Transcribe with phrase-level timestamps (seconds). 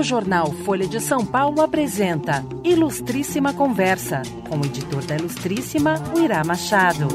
[0.00, 6.42] O jornal Folha de São Paulo apresenta Ilustríssima Conversa, com o editor da Ilustríssima, Uirá
[6.42, 7.06] Machado.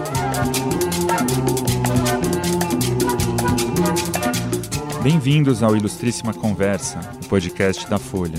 [5.02, 8.38] Bem-vindos ao Ilustríssima Conversa, o podcast da Folha.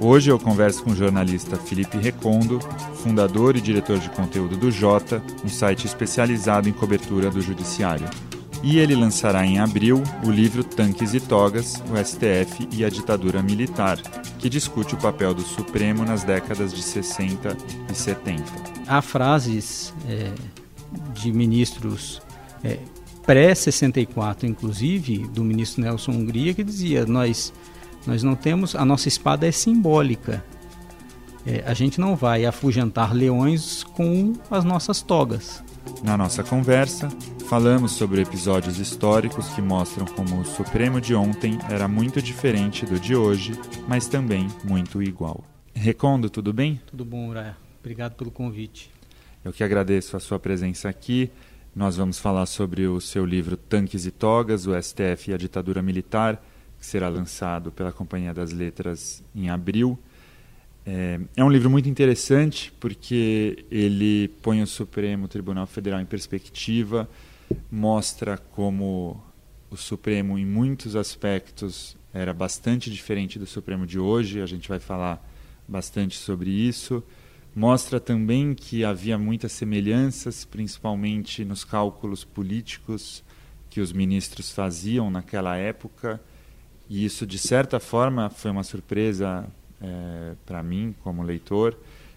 [0.00, 2.58] Hoje eu converso com o jornalista Felipe Recondo,
[3.04, 8.10] fundador e diretor de conteúdo do Jota, um site especializado em cobertura do judiciário.
[8.62, 13.42] E ele lançará em abril o livro Tanques e Togas, o STF e a Ditadura
[13.42, 14.00] Militar,
[14.38, 17.56] que discute o papel do Supremo nas décadas de 60
[17.90, 18.42] e 70.
[18.86, 20.32] Há frases é,
[21.14, 22.20] de ministros
[22.64, 22.78] é,
[23.24, 27.52] pré-64, inclusive, do ministro Nelson Hungria, que dizia: nós,
[28.06, 30.44] nós não temos, a nossa espada é simbólica.
[31.46, 35.62] É, a gente não vai afugentar leões com as nossas togas.
[36.02, 37.08] Na nossa conversa,
[37.48, 43.00] falamos sobre episódios históricos que mostram como o Supremo de ontem era muito diferente do
[43.00, 45.44] de hoje, mas também muito igual.
[45.74, 46.80] Recondo, tudo bem?
[46.86, 47.56] Tudo bom, Uraia.
[47.80, 48.90] Obrigado pelo convite.
[49.44, 51.30] Eu que agradeço a sua presença aqui.
[51.74, 55.82] Nós vamos falar sobre o seu livro Tanques e Togas, o STF e a Ditadura
[55.82, 56.42] Militar,
[56.78, 59.98] que será lançado pela Companhia das Letras em abril.
[60.86, 67.10] É, é, um livro muito interessante porque ele põe o Supremo Tribunal Federal em perspectiva,
[67.68, 69.20] mostra como
[69.68, 74.40] o Supremo, em muitos aspectos, era bastante diferente do Supremo de hoje.
[74.40, 75.20] A gente vai falar
[75.66, 77.02] bastante sobre isso.
[77.54, 83.24] Mostra também que havia muitas semelhanças, principalmente nos cálculos políticos
[83.68, 86.20] que os ministros faziam naquela época.
[86.88, 89.46] E isso, de certa forma, foi uma surpresa
[89.80, 91.76] é, para mim como leitor.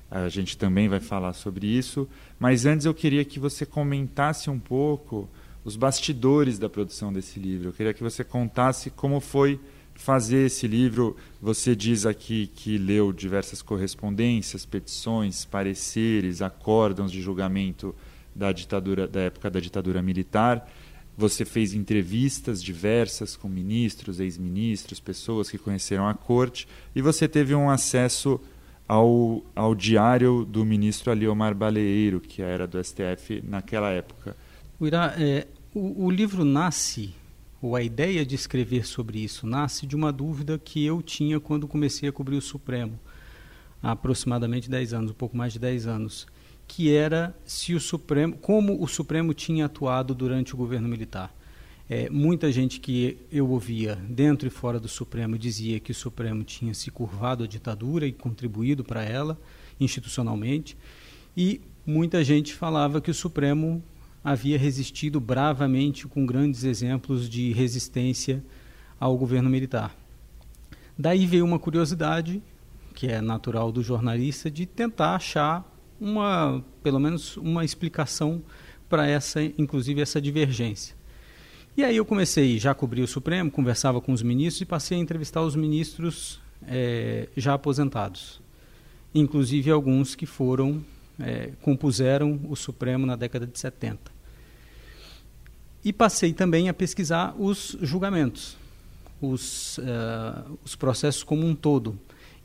[0.09, 2.07] A gente também vai falar sobre isso.
[2.39, 5.29] Mas antes eu queria que você comentasse um pouco
[5.63, 7.69] os bastidores da produção desse livro.
[7.69, 9.59] Eu queria que você contasse como foi
[9.93, 11.15] fazer esse livro.
[11.41, 17.93] Você diz aqui que leu diversas correspondências, petições, pareceres, acórdãos de julgamento
[18.33, 20.67] da ditadura da época da ditadura militar.
[21.19, 26.65] Você fez entrevistas diversas com ministros, ex-ministros, pessoas que conheceram a corte,
[26.95, 28.39] e você teve um acesso
[28.87, 34.33] ao, ao diário do ministro Aliomar Baleeiro, que era do STF naquela época.
[34.79, 37.13] O, Irá, é, o, o livro nasce,
[37.61, 41.67] ou a ideia de escrever sobre isso, nasce de uma dúvida que eu tinha quando
[41.67, 42.97] comecei a cobrir o Supremo,
[43.83, 46.25] há aproximadamente 10 anos, um pouco mais de 10 anos
[46.69, 51.35] que era se o Supremo, como o Supremo tinha atuado durante o governo militar.
[51.89, 56.43] É, muita gente que eu ouvia dentro e fora do Supremo dizia que o Supremo
[56.43, 59.35] tinha se curvado à ditadura e contribuído para ela
[59.79, 60.77] institucionalmente,
[61.35, 63.83] e muita gente falava que o Supremo
[64.23, 68.43] havia resistido bravamente com grandes exemplos de resistência
[68.99, 69.95] ao governo militar.
[70.95, 72.43] Daí veio uma curiosidade,
[72.93, 78.41] que é natural do jornalista, de tentar achar uma, pelo menos uma explicação
[78.87, 80.95] para essa, inclusive essa divergência.
[81.77, 85.01] E aí eu comecei, já cobri o Supremo, conversava com os ministros e passei a
[85.01, 88.41] entrevistar os ministros é, já aposentados,
[89.13, 90.83] inclusive alguns que foram
[91.19, 94.11] é, compuseram o Supremo na década de 70.
[95.83, 98.57] E passei também a pesquisar os julgamentos,
[99.21, 101.97] os, uh, os processos como um todo,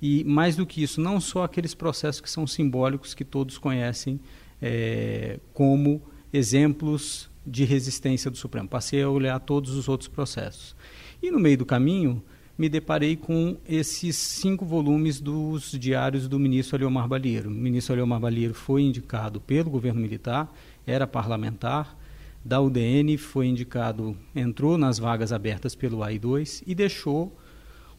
[0.06, 4.20] e mais do que isso, não só aqueles processos que são simbólicos que todos conhecem
[4.60, 8.68] é, como exemplos de resistência do Supremo.
[8.68, 10.76] Passei a olhar todos os outros processos.
[11.22, 12.22] E no meio do caminho,
[12.58, 17.48] me deparei com esses cinco volumes dos diários do ministro Aliomar Balieiro.
[17.48, 20.54] O ministro Aliomar Balieiro foi indicado pelo governo militar,
[20.86, 21.98] era parlamentar,
[22.44, 27.34] da UDN foi indicado, entrou nas vagas abertas pelo AI2 e deixou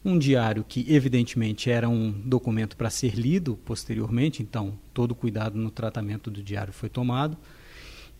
[0.06, 5.68] um diário que, evidentemente, era um documento para ser lido posteriormente, então todo cuidado no
[5.68, 7.36] tratamento do diário foi tomado.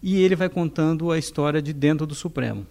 [0.03, 2.67] E ele vai contando a história de dentro do Supremo.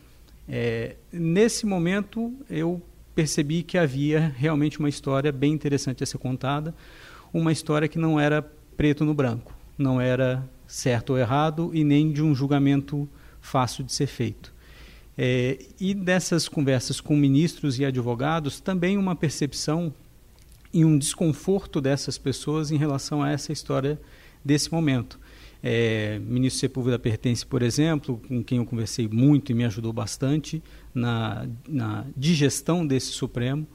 [0.50, 2.82] É, nesse momento, eu
[3.16, 6.76] percebi que havia realmente uma história bem interessante a ser contada,
[7.34, 8.42] uma história que não era
[8.76, 13.08] preto no branco, não era certo ou errado e nem de um julgamento
[13.40, 14.54] fácil de ser feito.
[15.18, 19.94] É, e dessas conversas com ministros e advogados, também uma percepção
[20.74, 24.00] e um desconforto dessas pessoas em relação a essa história
[24.44, 25.18] desse momento.
[25.64, 30.62] É, ministro Sepúlveda pertence, por exemplo, com quem eu conversei muito e me ajudou bastante
[30.94, 33.66] na, na digestão desse Supremo.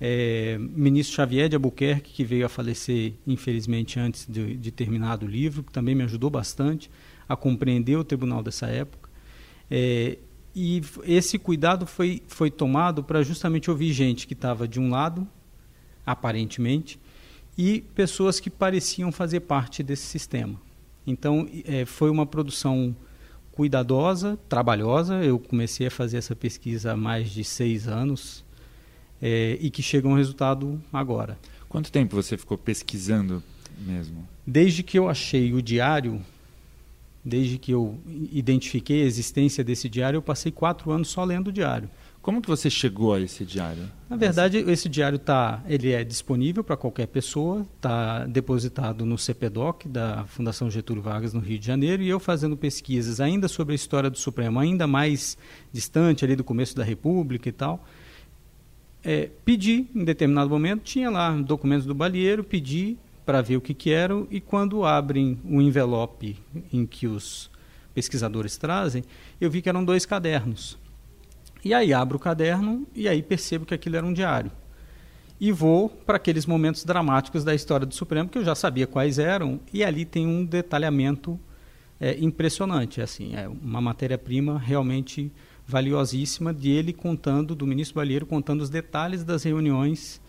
[0.00, 5.26] É, ministro Xavier de Albuquerque, que veio a falecer, infelizmente, antes de, de terminar o
[5.26, 6.90] livro, que também me ajudou bastante
[7.28, 9.08] a compreender o tribunal dessa época.
[9.70, 10.18] É,
[10.58, 15.28] e esse cuidado foi, foi tomado para justamente ouvir gente que estava de um lado,
[16.06, 16.98] aparentemente,
[17.58, 20.58] e pessoas que pareciam fazer parte desse sistema.
[21.06, 22.96] Então, é, foi uma produção
[23.52, 25.22] cuidadosa, trabalhosa.
[25.22, 28.42] Eu comecei a fazer essa pesquisa há mais de seis anos
[29.20, 31.38] é, e que chega a um resultado agora.
[31.68, 33.42] Quanto tempo você ficou pesquisando
[33.78, 34.26] mesmo?
[34.46, 36.22] Desde que eu achei o diário,
[37.26, 37.98] desde que eu
[38.30, 41.90] identifiquei a existência desse diário, eu passei quatro anos só lendo o diário.
[42.22, 43.82] Como que você chegou a esse diário?
[44.08, 49.88] Na verdade, esse diário tá, ele é disponível para qualquer pessoa, está depositado no CPDOC
[49.88, 53.76] da Fundação Getúlio Vargas no Rio de Janeiro e eu fazendo pesquisas ainda sobre a
[53.76, 55.36] história do Supremo, ainda mais
[55.72, 57.84] distante ali do começo da República e tal.
[59.04, 62.96] É, pedi em determinado momento, tinha lá documentos do balieiro, pedi
[63.26, 66.38] para ver o que, que eram e quando abrem o envelope
[66.72, 67.50] em que os
[67.92, 69.04] pesquisadores trazem,
[69.40, 70.78] eu vi que eram dois cadernos
[71.66, 74.52] e aí abro o caderno e aí percebo que aquilo era um diário.
[75.40, 79.18] E vou para aqueles momentos dramáticos da história do Supremo que eu já sabia quais
[79.18, 81.38] eram e ali tem um detalhamento
[81.98, 85.32] é, impressionante, assim, é uma matéria-prima realmente
[85.66, 90.20] valiosíssima de ele contando, do ministro Balheiro contando os detalhes das reuniões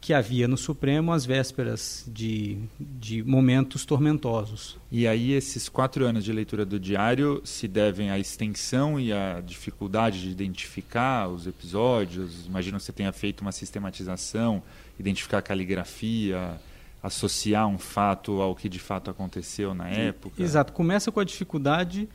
[0.00, 4.78] que havia no Supremo às vésperas de, de momentos tormentosos.
[4.90, 9.42] E aí esses quatro anos de leitura do diário se devem à extensão e à
[9.44, 12.46] dificuldade de identificar os episódios?
[12.46, 14.62] Imagino que você tenha feito uma sistematização,
[14.98, 16.58] identificar a caligrafia,
[17.02, 20.42] associar um fato ao que de fato aconteceu na época.
[20.42, 20.72] Exato.
[20.72, 22.08] Começa com a dificuldade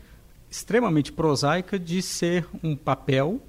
[0.50, 3.40] extremamente prosaica de ser um papel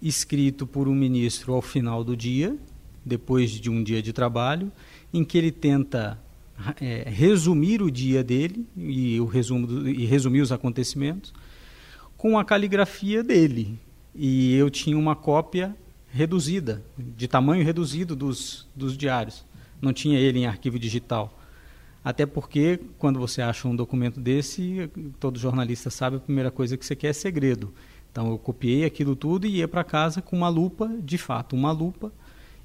[0.00, 2.58] escrito por um ministro ao final do dia
[3.04, 4.70] depois de um dia de trabalho,
[5.12, 6.18] em que ele tenta
[6.80, 11.32] é, resumir o dia dele e, o resumo do, e resumir os acontecimentos
[12.16, 13.78] com a caligrafia dele.
[14.14, 15.74] E eu tinha uma cópia
[16.10, 19.44] reduzida, de tamanho reduzido dos, dos diários.
[19.80, 21.38] Não tinha ele em arquivo digital.
[22.04, 26.84] Até porque, quando você acha um documento desse, todo jornalista sabe, a primeira coisa que
[26.84, 27.72] você quer é segredo.
[28.10, 31.72] Então, eu copiei aquilo tudo e ia para casa com uma lupa, de fato, uma
[31.72, 32.12] lupa,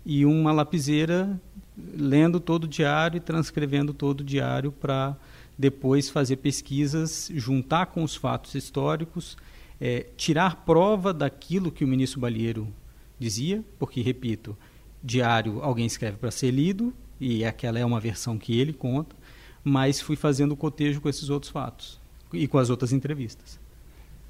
[0.10, 1.38] e uma lapiseira
[1.78, 5.18] lendo todo o diário e transcrevendo todo o diário para
[5.58, 9.36] depois fazer pesquisas, juntar com os fatos históricos,
[9.82, 12.74] é, tirar prova daquilo que o ministro Balheiro
[13.20, 14.58] dizia, porque, repito,
[15.04, 19.14] diário alguém escreve para ser lido, e aquela é uma versão que ele conta,
[19.62, 22.00] mas fui fazendo cotejo com esses outros fatos
[22.32, 23.60] e com as outras entrevistas.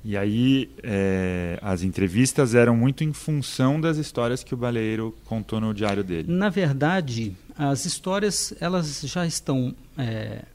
[0.04, 5.60] E aí é, as entrevistas eram muito em função das histórias que o Baleiro contou
[5.60, 6.32] no diário dele.
[6.32, 10.46] Na verdade, as histórias elas já estão é,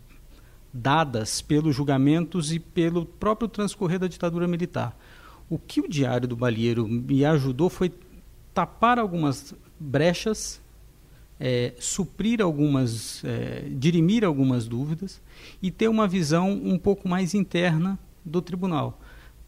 [0.73, 4.97] dadas pelos julgamentos e pelo próprio transcorrer da ditadura militar.
[5.50, 7.93] O que o diário do Balheiro me ajudou foi
[8.55, 10.62] tapar algumas brechas,
[11.38, 13.23] é, suprir algumas,
[13.73, 15.21] dirimir algumas dúvidas
[15.61, 19.01] e ter uma visão um pouco mais interna do tribunal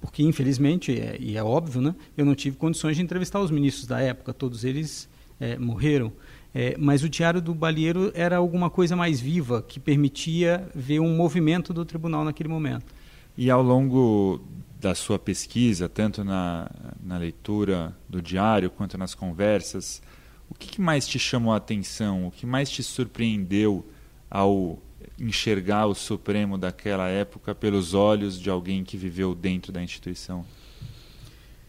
[0.04, 3.86] porque infelizmente, é, e é óbvio, né, eu não tive condições de entrevistar os ministros
[3.86, 5.08] da época, todos eles
[5.40, 6.12] é, morreram.
[6.54, 11.16] É, mas o Diário do Balieiro era alguma coisa mais viva, que permitia ver um
[11.16, 12.94] movimento do tribunal naquele momento.
[13.36, 14.40] E ao longo
[14.78, 16.70] da sua pesquisa, tanto na,
[17.02, 20.02] na leitura do diário quanto nas conversas,
[20.50, 22.26] o que, que mais te chamou a atenção?
[22.26, 23.84] O que mais te surpreendeu
[24.30, 24.78] ao
[25.18, 30.44] enxergar o Supremo daquela época pelos olhos de alguém que viveu dentro da instituição?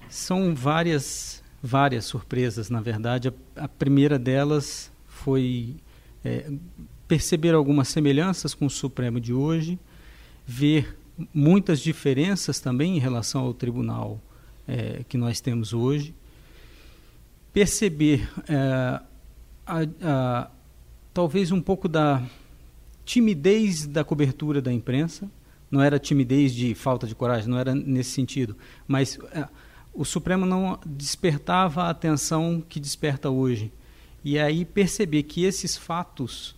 [0.09, 3.29] São várias, várias surpresas, na verdade.
[3.55, 5.75] A, a primeira delas foi
[6.23, 6.51] é,
[7.07, 9.79] perceber algumas semelhanças com o Supremo de hoje,
[10.45, 10.97] ver
[11.33, 14.19] muitas diferenças também em relação ao tribunal
[14.67, 16.13] é, que nós temos hoje,
[17.53, 19.01] perceber é,
[19.65, 20.51] a, a,
[21.13, 22.21] talvez um pouco da
[23.05, 25.29] timidez da cobertura da imprensa,
[25.69, 28.57] não era timidez de falta de coragem, não era nesse sentido,
[28.87, 29.47] mas é,
[29.93, 33.71] o Supremo não despertava a atenção que desperta hoje.
[34.23, 36.55] E aí perceber que esses fatos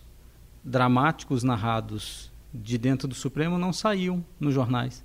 [0.63, 5.04] dramáticos narrados de dentro do Supremo não saíam nos jornais.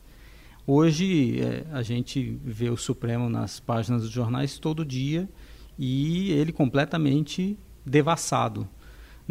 [0.67, 5.29] Hoje é, a gente vê o Supremo nas páginas dos jornais todo dia
[5.77, 8.69] e ele completamente devassado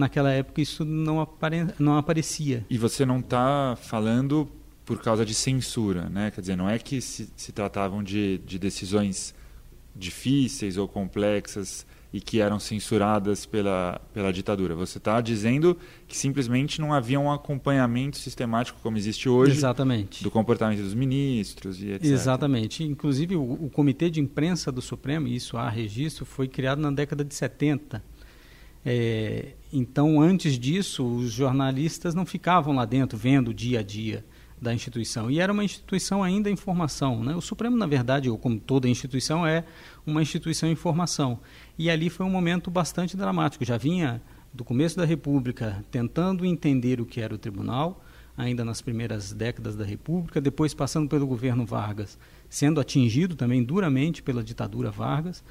[0.01, 1.67] naquela época isso não, apare...
[1.79, 2.65] não aparecia.
[2.69, 4.49] E você não está falando
[4.83, 6.31] por causa de censura, né?
[6.31, 9.33] Quer dizer, não é que se, se tratavam de, de decisões
[9.95, 14.75] difíceis ou complexas e que eram censuradas pela, pela ditadura.
[14.75, 15.77] Você está dizendo
[16.07, 20.23] que simplesmente não havia um acompanhamento sistemático como existe hoje Exatamente.
[20.23, 22.05] do comportamento dos ministros e etc.
[22.05, 22.83] Exatamente.
[22.83, 26.91] Inclusive, o, o Comitê de Imprensa do Supremo, e isso há registro, foi criado na
[26.91, 28.03] década de 70
[28.85, 34.25] É, então, antes disso, os jornalistas não ficavam lá dentro vendo o dia a dia
[34.61, 35.31] da instituição.
[35.31, 37.23] E era uma instituição ainda em formação.
[37.23, 37.35] Né?
[37.35, 39.63] O Supremo, na verdade, ou como toda instituição, é
[40.05, 41.39] uma instituição em formação.
[41.77, 43.65] E ali foi um momento bastante dramático.
[43.65, 44.21] Já vinha
[44.53, 48.03] do começo da República tentando entender o que era o tribunal,
[48.37, 52.17] ainda nas primeiras décadas da República, depois passando pelo governo Vargas,
[52.49, 55.43] sendo atingido também duramente pela ditadura Vargas.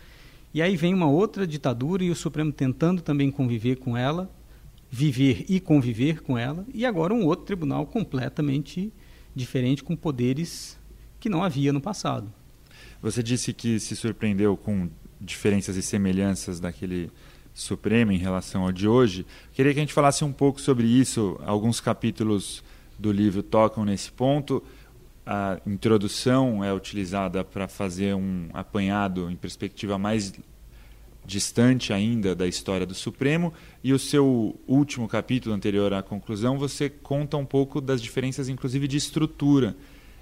[0.53, 4.31] E aí vem uma outra ditadura e o Supremo tentando também conviver com ela,
[4.91, 8.93] viver e conviver com ela, e agora um outro tribunal completamente
[9.35, 10.77] diferente, com poderes
[11.21, 12.33] que não havia no passado.
[13.01, 14.89] Você disse que se surpreendeu com
[15.21, 17.11] diferenças e semelhanças daquele
[17.53, 19.27] Supremo em relação ao de hoje.
[19.53, 21.39] Queria que a gente falasse um pouco sobre isso.
[21.45, 22.63] Alguns capítulos
[22.99, 24.63] do livro tocam nesse ponto.
[25.33, 30.33] A introdução é utilizada para fazer um apanhado em perspectiva mais
[31.25, 36.91] distante ainda da história do Supremo e o seu último capítulo anterior à conclusão você
[36.91, 39.77] conta um pouco das diferenças inclusive de estrutura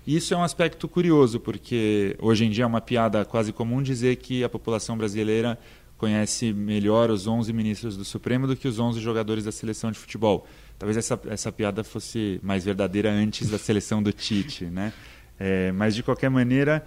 [0.06, 4.16] isso é um aspecto curioso porque hoje em dia é uma piada quase comum dizer
[4.16, 5.58] que a população brasileira
[5.98, 9.98] conhece melhor os 11 ministros do Supremo do que os 11 jogadores da seleção de
[9.98, 10.46] futebol.
[10.78, 14.92] Talvez essa, essa piada fosse mais verdadeira antes da seleção do Tite, né?
[15.38, 16.86] É, mas de qualquer maneira,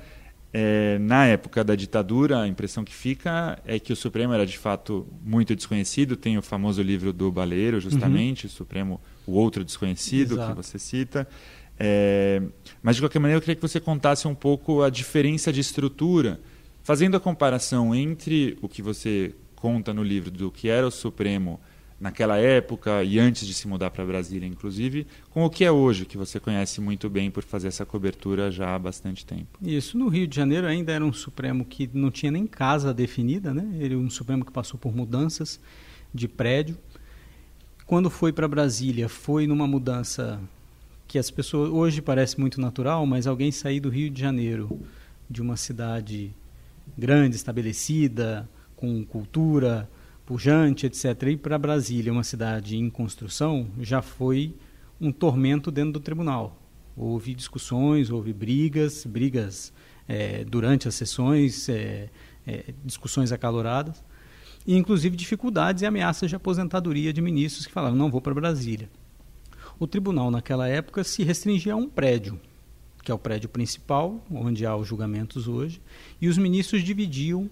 [0.54, 4.58] é, na época da ditadura, a impressão que fica é que o Supremo era de
[4.58, 6.16] fato muito desconhecido.
[6.16, 8.50] Tem o famoso livro do Baleiro, justamente, uhum.
[8.50, 10.52] o Supremo, o outro desconhecido Exato.
[10.52, 11.28] que você cita.
[11.80, 12.42] É,
[12.82, 16.40] mas de qualquer maneira, eu queria que você contasse um pouco a diferença de estrutura
[16.84, 21.60] Fazendo a comparação entre o que você conta no livro do que era o Supremo
[22.02, 26.04] naquela época e antes de se mudar para Brasília, inclusive, com o que é hoje,
[26.04, 29.60] que você conhece muito bem por fazer essa cobertura já há bastante tempo.
[29.62, 33.54] Isso, no Rio de Janeiro ainda era um Supremo que não tinha nem casa definida,
[33.54, 33.70] né?
[33.80, 35.60] Ele um Supremo que passou por mudanças
[36.12, 36.76] de prédio.
[37.86, 40.42] Quando foi para Brasília, foi numa mudança
[41.08, 44.80] que as pessoas hoje parece muito natural, mas alguém sair do Rio de Janeiro,
[45.30, 46.34] de uma cidade
[46.98, 49.88] grande, estabelecida, com cultura
[50.32, 54.56] pujante, etc., e para Brasília, uma cidade em construção, já foi
[55.00, 56.58] um tormento dentro do tribunal.
[56.96, 59.74] Houve discussões, houve brigas, brigas
[60.08, 62.10] é, durante as sessões, é,
[62.48, 64.02] é, discussões acaloradas,
[64.66, 68.90] e inclusive dificuldades e ameaças de aposentadoria de ministros que falaram: não vou para Brasília.
[69.78, 72.40] O tribunal, naquela época, se restringia a um prédio,
[73.04, 75.82] que é o prédio principal, onde há os julgamentos hoje,
[76.22, 77.50] e os ministros dividiam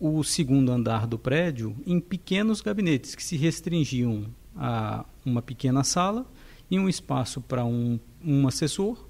[0.00, 4.26] o segundo andar do prédio em pequenos gabinetes que se restringiam
[4.56, 6.26] a uma pequena sala
[6.70, 9.06] e um espaço para um, um assessor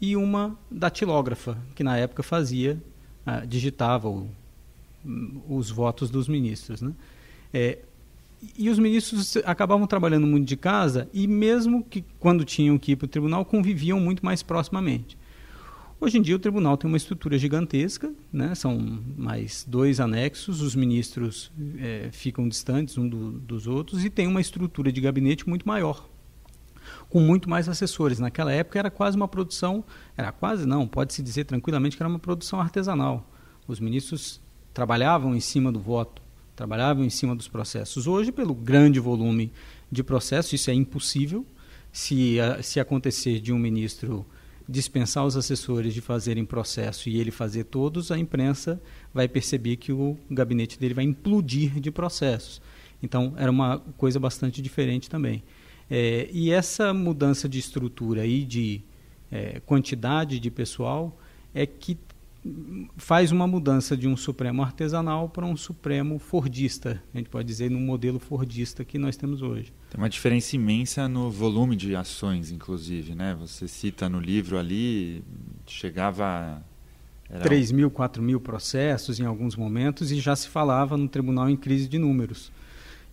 [0.00, 2.82] e uma datilógrafa, que na época fazia,
[3.26, 4.28] uh, digitava o,
[5.48, 6.82] os votos dos ministros.
[6.82, 6.92] Né?
[7.52, 7.78] É,
[8.58, 12.96] e os ministros acabavam trabalhando muito de casa e mesmo que quando tinham que ir
[12.96, 15.16] para o tribunal conviviam muito mais proximamente.
[16.04, 18.54] Hoje em dia o tribunal tem uma estrutura gigantesca, né?
[18.54, 18.78] são
[19.16, 24.38] mais dois anexos, os ministros é, ficam distantes um do, dos outros e tem uma
[24.38, 26.06] estrutura de gabinete muito maior,
[27.08, 28.18] com muito mais assessores.
[28.18, 29.82] Naquela época era quase uma produção,
[30.14, 33.26] era quase não, pode-se dizer tranquilamente que era uma produção artesanal.
[33.66, 34.42] Os ministros
[34.74, 36.20] trabalhavam em cima do voto
[36.54, 38.06] trabalhavam em cima dos processos.
[38.06, 39.50] Hoje, pelo grande volume
[39.90, 41.44] de processos, isso é impossível.
[41.90, 44.24] Se, se acontecer de um ministro
[44.68, 48.80] dispensar os assessores de fazerem processo e ele fazer todos, a imprensa
[49.12, 52.62] vai perceber que o gabinete dele vai implodir de processos.
[53.02, 55.42] Então, era uma coisa bastante diferente também.
[55.90, 58.80] É, e essa mudança de estrutura e de
[59.30, 61.18] é, quantidade de pessoal
[61.54, 61.98] é que
[62.96, 67.70] faz uma mudança de um Supremo artesanal para um Supremo fordista, a gente pode dizer,
[67.70, 69.72] num modelo fordista que nós temos hoje.
[69.90, 73.34] Tem uma diferença imensa no volume de ações, inclusive, né?
[73.40, 75.24] Você cita no livro ali,
[75.66, 76.62] chegava...
[77.30, 77.42] Era...
[77.42, 81.56] 3 mil, 4 mil processos em alguns momentos e já se falava no tribunal em
[81.56, 82.52] crise de números.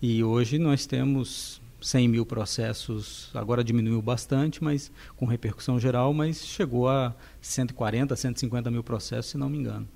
[0.01, 6.45] E hoje nós temos 100 mil processos, agora diminuiu bastante, mas com repercussão geral, mas
[6.45, 9.88] chegou a 140, 150 mil processos, se não me engano.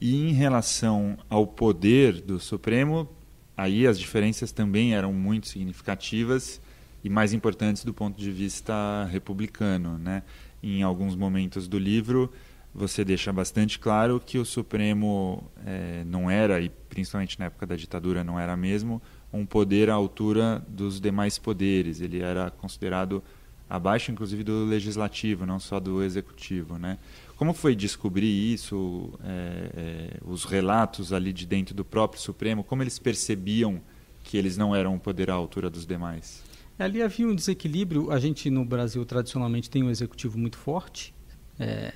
[0.00, 3.08] E em relação ao poder do Supremo,
[3.56, 6.60] aí as diferenças também eram muito significativas
[7.04, 9.98] e mais importantes do ponto de vista republicano.
[9.98, 10.22] Né?
[10.62, 12.32] Em alguns momentos do livro,
[12.74, 17.76] você deixa bastante claro que o Supremo é, não era, e principalmente na época da
[17.76, 22.00] ditadura não era mesmo, um poder à altura dos demais poderes.
[22.00, 23.22] Ele era considerado
[23.68, 26.76] abaixo, inclusive, do legislativo, não só do executivo.
[26.76, 26.98] Né?
[27.36, 32.82] Como foi descobrir isso, é, é, os relatos ali de dentro do próprio Supremo, como
[32.82, 33.80] eles percebiam
[34.24, 36.42] que eles não eram um poder à altura dos demais?
[36.78, 38.10] Ali havia um desequilíbrio.
[38.10, 41.14] A gente no Brasil tradicionalmente tem um executivo muito forte,
[41.58, 41.92] é,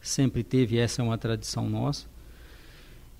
[0.00, 2.11] sempre teve, essa é uma tradição nossa.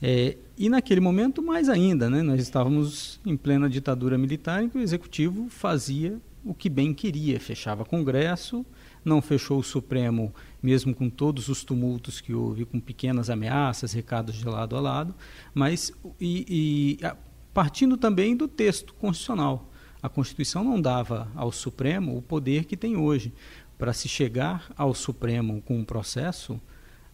[0.04, 4.76] É, e naquele momento, mais ainda, né, nós estávamos em plena ditadura militar em que
[4.76, 8.66] o executivo fazia o que bem queria, fechava Congresso,
[9.04, 14.34] não fechou o Supremo, mesmo com todos os tumultos que houve, com pequenas ameaças, recados
[14.34, 15.14] de lado a lado,
[15.54, 17.06] mas e, e
[17.54, 19.70] partindo também do texto constitucional.
[20.02, 23.32] A Constituição não dava ao Supremo o poder que tem hoje.
[23.78, 26.60] Para se chegar ao Supremo com um processo,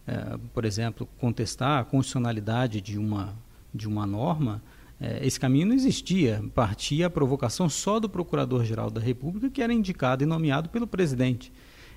[0.08, 3.36] é, por exemplo, contestar a constitucionalidade de uma,
[3.74, 4.62] de uma norma,
[4.98, 6.42] é, esse caminho não existia.
[6.54, 11.52] Partia a provocação só do Procurador-Geral da República, que era indicado e nomeado pelo presidente.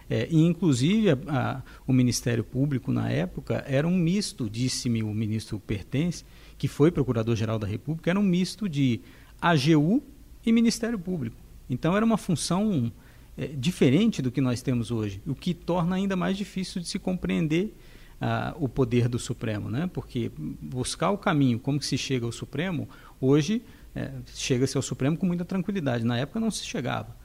[0.09, 5.13] É, e, inclusive, a, a, o Ministério Público, na época, era um misto, disse-me o
[5.13, 6.25] ministro Pertence,
[6.57, 8.99] que foi Procurador-Geral da República, era um misto de
[9.41, 10.03] AGU
[10.45, 11.37] e Ministério Público.
[11.69, 12.91] Então, era uma função
[13.37, 16.99] é, diferente do que nós temos hoje, o que torna ainda mais difícil de se
[16.99, 17.73] compreender
[18.21, 19.89] uh, o poder do Supremo, né?
[19.91, 22.87] Porque buscar o caminho, como que se chega ao Supremo,
[23.19, 23.63] hoje
[23.95, 26.05] é, chega-se ao Supremo com muita tranquilidade.
[26.05, 27.15] Na época não se chegava.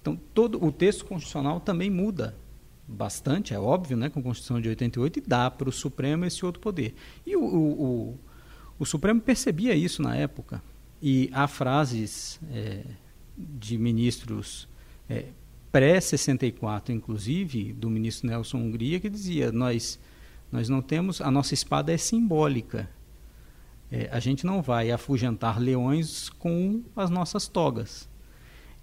[0.00, 2.36] Então todo o texto constitucional também muda
[2.86, 6.44] bastante, é óbvio, né, com a Constituição de 88 e dá para o Supremo esse
[6.44, 6.94] outro poder.
[7.24, 8.18] E o, o, o,
[8.80, 10.62] o Supremo percebia isso na época.
[11.00, 12.82] E há frases é,
[13.36, 14.68] de ministros
[15.08, 15.26] é,
[15.72, 19.98] pré-64, inclusive, do ministro Nelson Hungria, que dizia: nós
[20.50, 22.88] nós não temos, a nossa espada é simbólica.
[23.90, 28.08] É, a gente não vai afugentar leões com as nossas togas.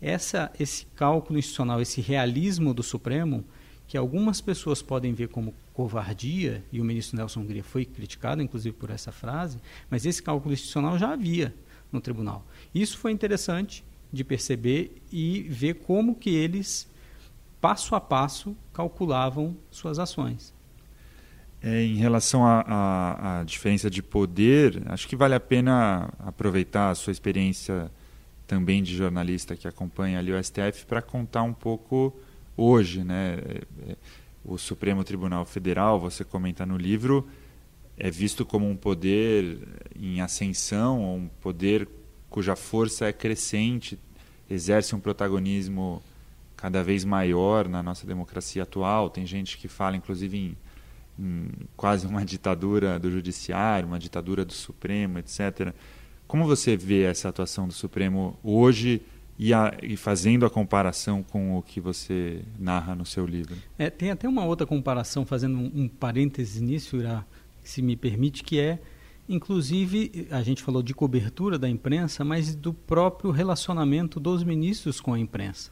[0.02, 3.44] Essa, esse cálculo institucional, esse realismo do Supremo,
[3.88, 8.76] que algumas pessoas podem ver como covardia, e o ministro Nelson Hungria foi criticado, inclusive,
[8.76, 11.54] por essa frase, mas esse cálculo institucional já havia
[11.92, 12.46] no tribunal.
[12.74, 16.90] Isso foi interessante de perceber e ver como que eles,
[17.60, 20.54] passo a passo, calculavam suas ações.
[21.64, 27.12] É, em relação à diferença de poder, acho que vale a pena aproveitar a sua
[27.12, 27.92] experiência
[28.48, 32.14] também de jornalista que acompanha ali o STF para contar um pouco
[32.58, 33.36] hoje, né?
[33.36, 33.96] É, é,
[34.44, 37.28] o Supremo Tribunal Federal, você comenta no livro,
[37.96, 39.60] é visto como um poder
[39.96, 41.88] em ascensão, um poder
[42.28, 44.00] cuja força é crescente,
[44.50, 46.02] exerce um protagonismo
[46.58, 49.12] cada vez maior na nossa democracia atual.
[49.12, 50.58] Tem gente que fala, inclusive, em
[51.76, 55.74] quase uma ditadura do judiciário, uma ditadura do Supremo, etc.
[56.28, 59.02] Como você vê essa atuação do Supremo hoje
[59.38, 63.56] e, a, e fazendo a comparação com o que você narra no seu livro?
[63.78, 67.26] É, tem até uma outra comparação, fazendo um, um parênteses nisso, Irá,
[67.64, 68.80] se me permite, que é,
[69.28, 75.14] inclusive, a gente falou de cobertura da imprensa, mas do próprio relacionamento dos ministros com
[75.14, 75.72] a imprensa.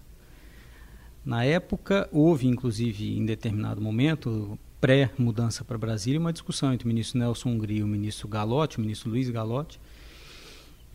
[1.23, 7.19] Na época, houve, inclusive, em determinado momento, pré-mudança para Brasília, uma discussão entre o ministro
[7.19, 9.79] Nelson Hungria e o ministro Galotti, o ministro Luiz Galotti.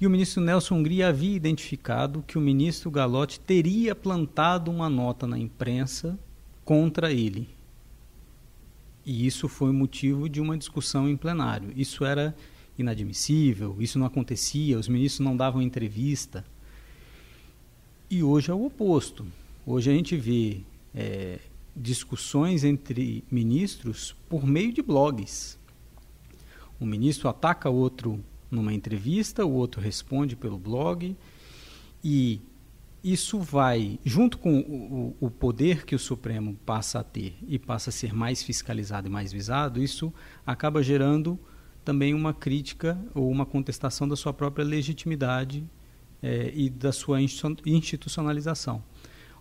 [0.00, 5.26] E o ministro Nelson Hungria havia identificado que o ministro Galotti teria plantado uma nota
[5.26, 6.18] na imprensa
[6.64, 7.48] contra ele.
[9.06, 11.72] E isso foi motivo de uma discussão em plenário.
[11.76, 12.34] Isso era
[12.78, 16.44] inadmissível, isso não acontecia, os ministros não davam entrevista.
[18.10, 19.26] E hoje é o oposto.
[19.66, 20.60] Hoje a gente vê
[20.94, 21.38] é,
[21.76, 25.58] discussões entre ministros por meio de blogs.
[26.80, 31.16] Um ministro ataca outro numa entrevista, o outro responde pelo blog
[32.02, 32.40] e
[33.02, 37.90] isso vai, junto com o, o, poder que o Supremo passa a ter e passa
[37.90, 40.12] a ser mais fiscalizado e mais visado, isso
[40.46, 41.38] acaba gerando
[41.84, 45.68] também uma crítica ou uma contestação da sua própria legitimidade
[46.22, 48.82] é, e da sua institucionalização.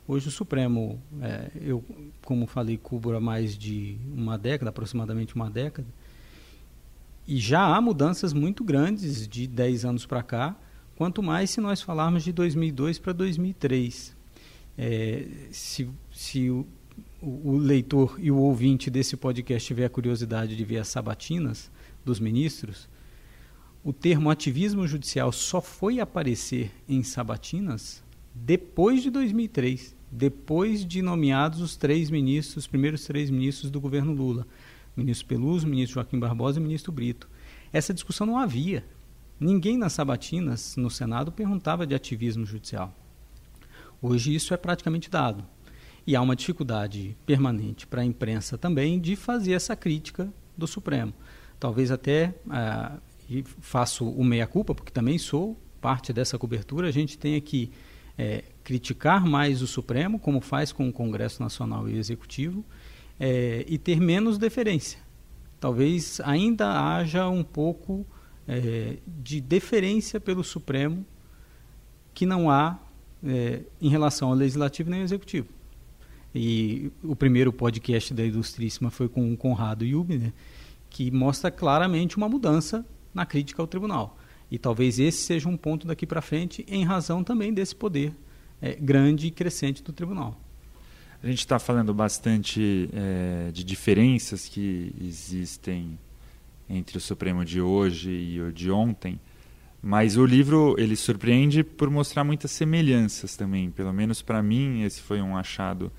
[0.05, 1.83] Hoje o Supremo, é, eu,
[2.25, 5.87] como falei, cubro há mais de uma década, aproximadamente uma década,
[7.25, 10.57] e já há mudanças muito grandes de 10 anos para cá,
[10.97, 14.13] quanto mais se nós falarmos de 2002 para 2003.
[14.77, 16.67] É, se se o,
[17.21, 21.71] o, leitor e o ouvinte desse podcast tiver a curiosidade de ver as sabatinas
[22.03, 22.89] dos ministros,
[23.83, 31.61] o termo ativismo judicial só foi aparecer em sabatinas depois de 2003, depois de nomeados
[31.61, 34.47] os três ministros, os primeiros três ministros do governo Lula,
[34.95, 37.29] ministro Peluso, ministro Joaquim Barbosa e ministro Brito.
[37.71, 38.85] Essa discussão não havia.
[39.39, 42.95] Ninguém nas sabatinas no Senado perguntava de ativismo judicial.
[44.01, 45.43] Hoje isso é praticamente dado.
[46.05, 51.13] E há uma dificuldade permanente para a imprensa também de fazer essa crítica do Supremo.
[51.59, 52.97] Talvez até, ah,
[53.29, 57.71] e faço o meia-culpa, porque também sou parte dessa cobertura, a gente tenha que
[58.17, 62.63] é, criticar mais o Supremo, como faz com o Congresso Nacional e Executivo,
[63.19, 64.99] é, e ter menos deferência.
[65.59, 68.05] Talvez ainda haja um pouco
[68.47, 71.05] é, de deferência pelo Supremo
[72.13, 72.77] que não há
[73.23, 75.47] é, em relação ao Legislativo nem ao Executivo.
[76.35, 80.33] E o primeiro podcast da Ilustríssima foi com o Conrado Yubner,
[80.89, 84.17] que mostra claramente uma mudança na crítica ao tribunal.
[84.53, 88.13] E talvez esse seja um ponto daqui para frente, em razão também desse poder
[88.61, 90.39] é, grande e crescente do tribunal.
[91.23, 95.97] A gente está falando bastante é, de diferenças que existem
[96.69, 99.19] entre o Supremo de hoje e o de ontem,
[99.81, 103.71] mas o livro ele surpreende por mostrar muitas semelhanças também.
[103.71, 105.91] Pelo menos para mim esse foi um achado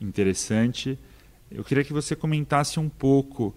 [0.00, 0.98] interessante.
[1.48, 3.54] Eu queria que você comentasse um pouco.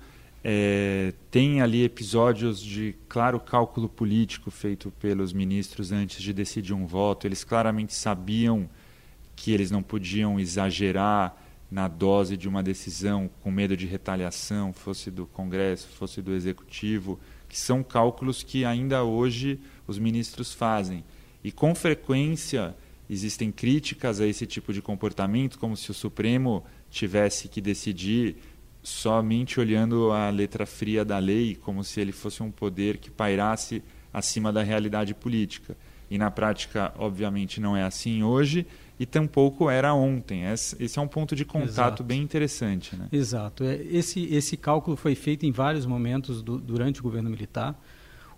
[0.49, 6.85] É, tem ali episódios de claro cálculo político feito pelos ministros antes de decidir um
[6.85, 7.27] voto.
[7.27, 8.69] Eles claramente sabiam
[9.35, 11.35] que eles não podiam exagerar
[11.69, 17.19] na dose de uma decisão com medo de retaliação, fosse do Congresso, fosse do Executivo,
[17.49, 21.03] que são cálculos que ainda hoje os ministros fazem.
[21.43, 22.73] E com frequência
[23.09, 28.37] existem críticas a esse tipo de comportamento, como se o Supremo tivesse que decidir
[28.87, 33.83] somente olhando a letra fria da lei, como se ele fosse um poder que pairasse
[34.13, 35.75] acima da realidade política.
[36.09, 38.65] E na prática, obviamente, não é assim hoje
[38.97, 40.43] e tampouco era ontem.
[40.45, 42.03] Esse é um ponto de contato Exato.
[42.03, 42.95] bem interessante.
[42.95, 43.09] Né?
[43.11, 43.65] Exato.
[43.65, 47.77] É, esse, esse cálculo foi feito em vários momentos do, durante o governo militar.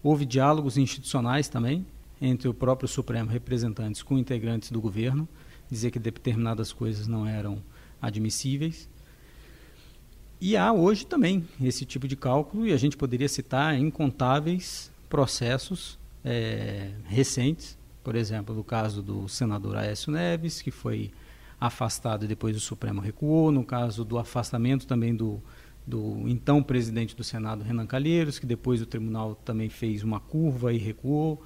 [0.01, 1.85] Houve diálogos institucionais também
[2.19, 5.29] entre o próprio Supremo, representantes com integrantes do governo,
[5.69, 7.61] dizer que determinadas coisas não eram
[8.01, 8.89] admissíveis.
[10.41, 15.97] E há hoje também esse tipo de cálculo, e a gente poderia citar incontáveis processos
[16.23, 21.11] é, recentes por exemplo, no caso do senador Aécio Neves, que foi
[21.59, 25.41] afastado e depois o Supremo recuou, no caso do afastamento também do,
[25.85, 30.73] do então presidente do Senado, Renan Calheiros, que depois o tribunal também fez uma curva
[30.73, 31.43] e recuou,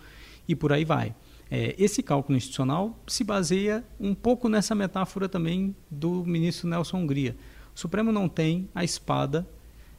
[0.47, 1.15] e por aí vai.
[1.51, 7.35] É, esse cálculo institucional se baseia um pouco nessa metáfora também do ministro Nelson Hungria.
[7.75, 9.47] O Supremo não tem a espada,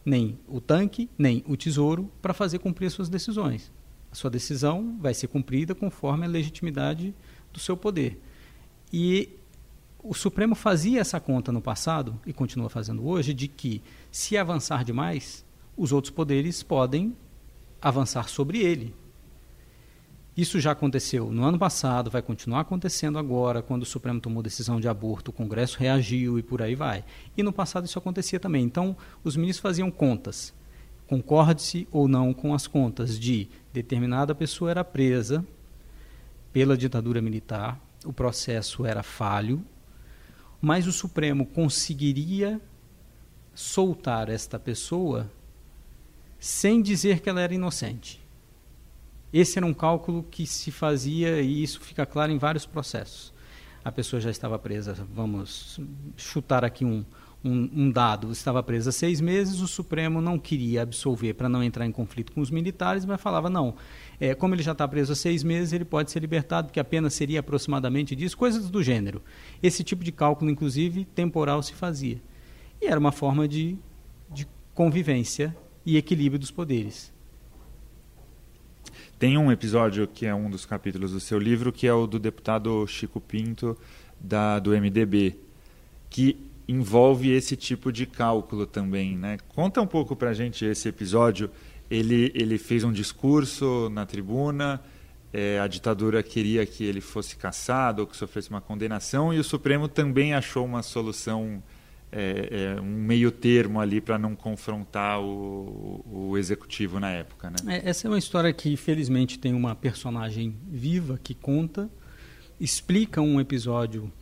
[0.04, 3.72] nem o tanque, nem o tesouro para fazer cumprir suas decisões.
[4.12, 7.14] A sua decisão vai ser cumprida conforme a legitimidade
[7.52, 8.20] do seu poder.
[8.92, 9.28] E
[10.02, 13.82] o Supremo fazia essa conta no passado, e continua fazendo hoje, de que
[14.12, 15.44] se avançar demais,
[15.76, 17.16] os outros poderes podem
[17.80, 18.94] avançar sobre ele.
[20.36, 24.80] Isso já aconteceu no ano passado, vai continuar acontecendo agora, quando o Supremo tomou decisão
[24.80, 27.04] de aborto, o Congresso reagiu e por aí vai.
[27.36, 28.64] E no passado isso acontecia também.
[28.64, 30.52] Então, os ministros faziam contas
[31.06, 35.44] concorde-se ou não com as contas de determinada pessoa era presa
[36.52, 39.64] pela ditadura militar, o processo era falho,
[40.60, 42.60] mas o Supremo conseguiria
[43.54, 45.30] soltar esta pessoa
[46.38, 48.23] sem dizer que ela era inocente.
[49.34, 53.34] Esse era um cálculo que se fazia e isso fica claro em vários processos.
[53.84, 55.80] A pessoa já estava presa, vamos
[56.16, 57.04] chutar aqui um,
[57.44, 61.64] um, um, dado estava preso há seis meses, o Supremo não queria absolver para não
[61.64, 63.74] entrar em conflito com os militares, mas falava, não,
[64.20, 66.84] é, como ele já está preso há seis meses, ele pode ser libertado, porque a
[66.84, 69.20] pena seria aproximadamente disso, coisas do gênero.
[69.60, 72.22] Esse tipo de cálculo, inclusive, temporal se fazia.
[72.80, 73.76] E era uma forma de,
[74.32, 77.12] de convivência e equilíbrio dos poderes.
[79.24, 82.18] Tem um episódio que é um dos capítulos do seu livro, que é o do
[82.18, 83.74] deputado Chico Pinto,
[84.20, 85.38] da, do MDB,
[86.10, 86.36] que
[86.68, 89.38] envolve esse tipo de cálculo também, né?
[89.48, 91.50] Conta um pouco para a gente esse episódio.
[91.90, 94.78] Ele, ele fez um discurso na tribuna,
[95.32, 99.44] é, a ditadura queria que ele fosse caçado ou que sofresse uma condenação, e o
[99.44, 101.62] Supremo também achou uma solução,
[102.16, 107.50] é, é, um meio termo ali para não confrontar o, o, executivo na época.
[107.50, 107.56] Né?
[107.66, 111.90] É, essa é uma história que, felizmente, tem uma personagem viva que conta,
[112.60, 114.12] explica um episódio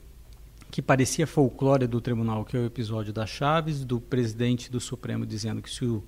[0.71, 5.27] que parecia folclore do tribunal, que é o episódio das Chaves, do presidente do Supremo
[5.27, 6.03] dizendo que se o,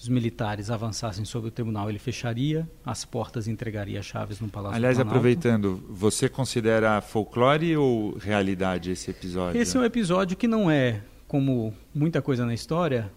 [0.00, 4.76] os militares avançassem sobre o tribunal, ele fecharia as portas e entregaria chaves no Palácio
[4.76, 9.60] Aliás, do aproveitando, você considera folclore ou realidade esse episódio?
[9.60, 13.12] Esse é um episódio que não é, como muita coisa na história,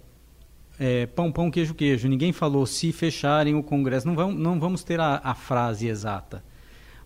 [0.78, 2.08] é, pão, pão, queijo, queijo.
[2.08, 4.08] Ninguém falou se fecharem o Congresso.
[4.08, 6.44] Não vamos, não vamos ter a, a frase exata.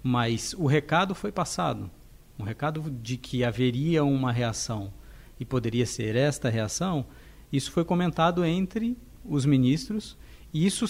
[0.02, 1.90] Mas o recado foi passado
[2.40, 4.94] um recado de que haveria uma reação
[5.40, 7.06] e poderia ser esta reação,
[7.52, 10.18] isso foi comentado entre os ministros
[10.54, 10.86] e isso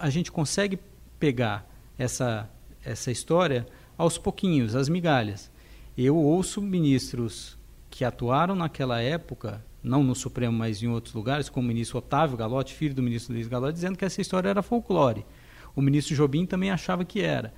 [0.00, 0.78] a gente consegue
[1.18, 2.48] pegar essa
[2.84, 3.66] essa história
[3.96, 5.50] aos pouquinhos, às migalhas.
[5.96, 7.58] Eu ouço ministros
[7.90, 12.36] que atuaram naquela época, não no Supremo, mas em outros lugares, como o ministro Otávio
[12.36, 15.26] Galotti, filho do ministro Luiz Galotti, dizendo que essa história era folclore.
[15.74, 17.52] O ministro Jobim também achava que era.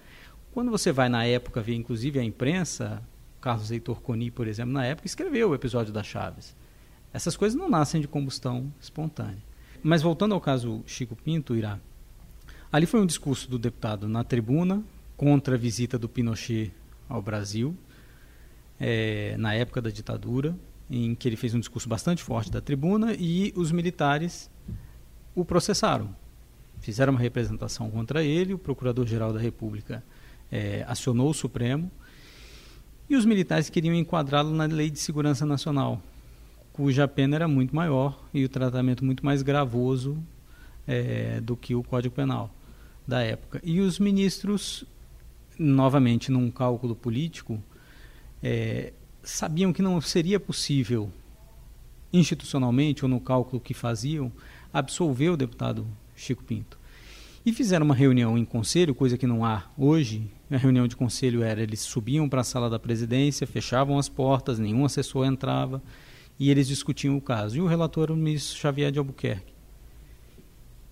[0.53, 3.03] Quando você vai na época ver, inclusive, a imprensa,
[3.41, 6.57] Carlos Heitor Coni, por exemplo, na época, escreveu o episódio da Chaves.
[7.13, 9.43] Essas coisas não nascem de combustão espontânea.
[9.83, 11.79] Mas voltando ao caso Chico Pinto, Irá,
[12.73, 14.83] ali foi um discurso do deputado na tribuna
[15.16, 16.73] contra a visita do Pinochet
[17.09, 17.77] ao Brasil,
[18.79, 20.57] é, na época da ditadura,
[20.88, 24.49] em que ele fez um discurso bastante forte da tribuna e os militares
[25.35, 26.14] o processaram.
[26.81, 30.05] Fizeram uma representação contra ele, o Procurador-Geral da República
[30.51, 31.90] é, acionou o Supremo
[33.11, 36.01] e os militares queriam enquadrá-lo na Lei de Segurança Nacional,
[36.73, 40.17] cuja pena era muito maior e o tratamento muito mais gravoso
[40.87, 42.51] é, do que o Código Penal
[43.07, 43.61] da época.
[43.63, 44.85] E os ministros,
[45.59, 47.63] novamente num cálculo político,
[48.43, 51.11] é, sabiam que não seria possível,
[52.13, 54.33] institucionalmente ou no cálculo que faziam,
[54.73, 56.79] absolver o deputado Chico Pinto.
[57.45, 60.31] E fizeram uma reunião em conselho, coisa que não há hoje.
[60.49, 64.61] A reunião de conselho era: eles subiam para a sala da presidência, fechavam as portas,
[64.61, 65.83] nenhum assessor entrava
[66.38, 67.57] e eles discutiam o caso.
[67.57, 69.53] E o relator era o ministro Xavier de Albuquerque,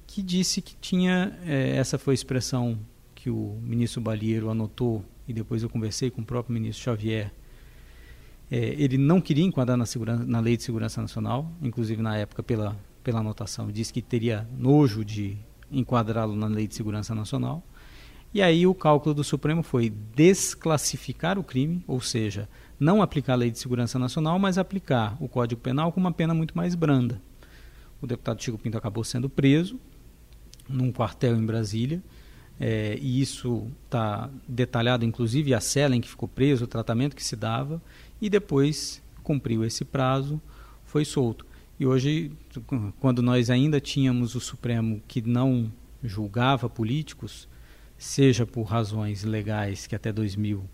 [0.06, 2.78] que disse que tinha, é, essa foi a expressão
[3.14, 7.32] que o ministro Balieiro anotou, e depois eu conversei com o próprio ministro Xavier,
[8.50, 9.84] é, ele não queria enquadrar na,
[10.26, 15.04] na Lei de Segurança Nacional, inclusive na época pela, pela anotação, disse que teria nojo
[15.04, 15.36] de
[15.70, 17.62] enquadrá-lo na Lei de Segurança Nacional.
[18.34, 22.48] E aí o cálculo do Supremo foi desclassificar o crime, ou seja,
[22.80, 26.32] não aplicar a Lei de Segurança Nacional, mas aplicar o Código Penal com uma pena
[26.32, 27.20] muito mais branda.
[28.00, 29.78] O deputado Chico Pinto acabou sendo preso
[30.66, 32.02] num quartel em Brasília,
[32.58, 37.24] é, e isso está detalhado, inclusive, a cela em que ficou preso, o tratamento que
[37.24, 37.82] se dava,
[38.20, 40.40] e depois cumpriu esse prazo,
[40.84, 41.44] foi solto.
[41.78, 42.32] E hoje,
[42.98, 47.48] quando nós ainda tínhamos o Supremo que não julgava políticos,
[47.98, 50.64] seja por razões legais que até 2000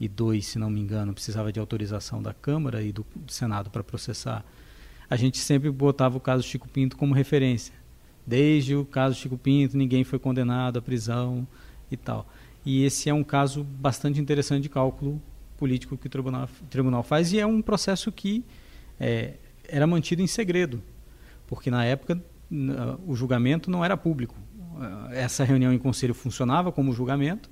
[0.00, 3.70] e dois, se não me engano, precisava de autorização da Câmara e do, do Senado
[3.70, 4.44] para processar,
[5.08, 7.74] a gente sempre botava o caso Chico Pinto como referência.
[8.26, 11.46] Desde o caso Chico Pinto, ninguém foi condenado à prisão
[11.90, 12.26] e tal.
[12.64, 15.20] E esse é um caso bastante interessante de cálculo
[15.58, 18.44] político que o tribunal, o tribunal faz e é um processo que
[18.98, 19.34] é,
[19.68, 20.82] era mantido em segredo,
[21.46, 22.22] porque na época
[23.06, 24.34] o julgamento não era público.
[25.10, 27.48] Essa reunião em conselho funcionava como julgamento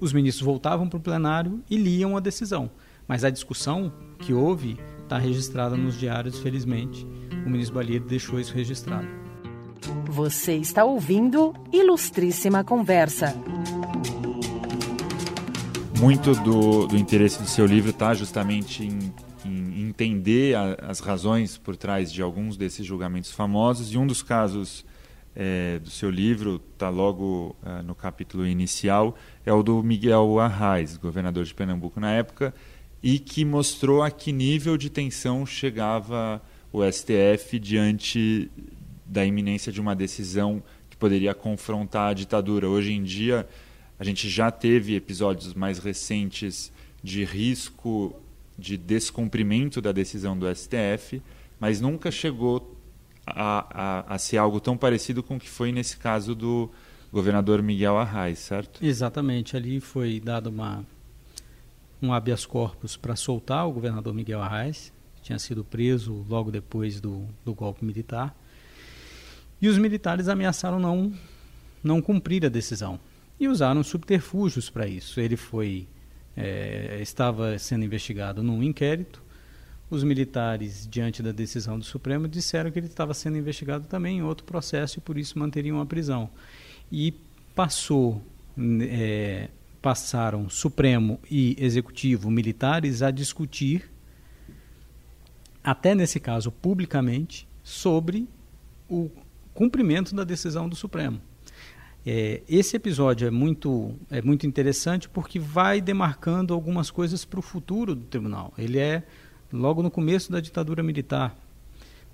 [0.00, 2.70] os ministros voltavam para o plenário e liam a decisão.
[3.06, 7.06] Mas a discussão que houve está registrada nos diários, felizmente.
[7.44, 9.08] O ministro Balieiro deixou isso registrado.
[10.06, 13.34] Você está ouvindo Ilustríssima Conversa.
[15.98, 19.12] Muito do, do interesse do seu livro está justamente em,
[19.44, 23.92] em entender a, as razões por trás de alguns desses julgamentos famosos.
[23.92, 24.84] E um dos casos
[25.34, 30.96] é, do seu livro, está logo é, no capítulo inicial, é o do Miguel Arraes,
[30.96, 32.54] governador de Pernambuco na época,
[33.02, 38.50] e que mostrou a que nível de tensão chegava o STF diante
[39.06, 42.68] da iminência de uma decisão que poderia confrontar a ditadura.
[42.68, 43.48] Hoje em dia,
[43.98, 46.72] a gente já teve episódios mais recentes
[47.02, 48.14] de risco
[48.58, 51.22] de descumprimento da decisão do STF,
[51.58, 52.76] mas nunca chegou
[53.26, 56.70] a, a, a ser algo tão parecido com o que foi nesse caso do
[57.12, 58.84] governador Miguel Arraes, certo?
[58.84, 59.56] Exatamente.
[59.56, 60.84] Ali foi dado uma,
[62.02, 67.00] um habeas corpus para soltar o governador Miguel Arraes, que tinha sido preso logo depois
[67.00, 68.34] do, do golpe militar.
[69.60, 71.12] E os militares ameaçaram não,
[71.82, 72.98] não cumprir a decisão.
[73.38, 75.20] E usaram subterfúgios para isso.
[75.20, 75.86] Ele foi
[76.36, 79.22] é, estava sendo investigado num inquérito
[79.90, 84.22] os militares, diante da decisão do Supremo, disseram que ele estava sendo investigado também em
[84.22, 86.30] outro processo e por isso manteriam a prisão.
[86.90, 87.14] E
[87.54, 88.22] passou,
[88.82, 89.48] é,
[89.80, 93.90] passaram Supremo e Executivo militares a discutir,
[95.62, 98.28] até nesse caso publicamente, sobre
[98.88, 99.10] o
[99.54, 101.20] cumprimento da decisão do Supremo.
[102.04, 107.42] É, esse episódio é muito, é muito interessante porque vai demarcando algumas coisas para o
[107.42, 108.54] futuro do tribunal.
[108.56, 109.02] Ele é
[109.52, 111.36] logo no começo da ditadura militar,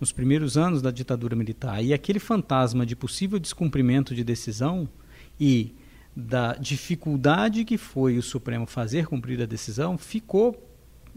[0.00, 1.82] nos primeiros anos da ditadura militar.
[1.82, 4.88] E aquele fantasma de possível descumprimento de decisão
[5.40, 5.74] e
[6.14, 10.56] da dificuldade que foi o Supremo fazer cumprir a decisão ficou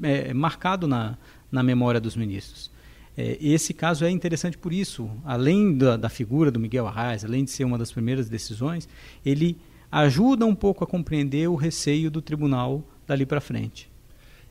[0.02, 1.18] é, marcado na,
[1.52, 2.70] na memória dos ministros.
[3.18, 7.44] É, esse caso é interessante por isso, além da, da figura do Miguel Arraes, além
[7.44, 8.88] de ser uma das primeiras decisões,
[9.26, 9.58] ele
[9.92, 13.88] ajuda um pouco a compreender o receio do tribunal dali para frente.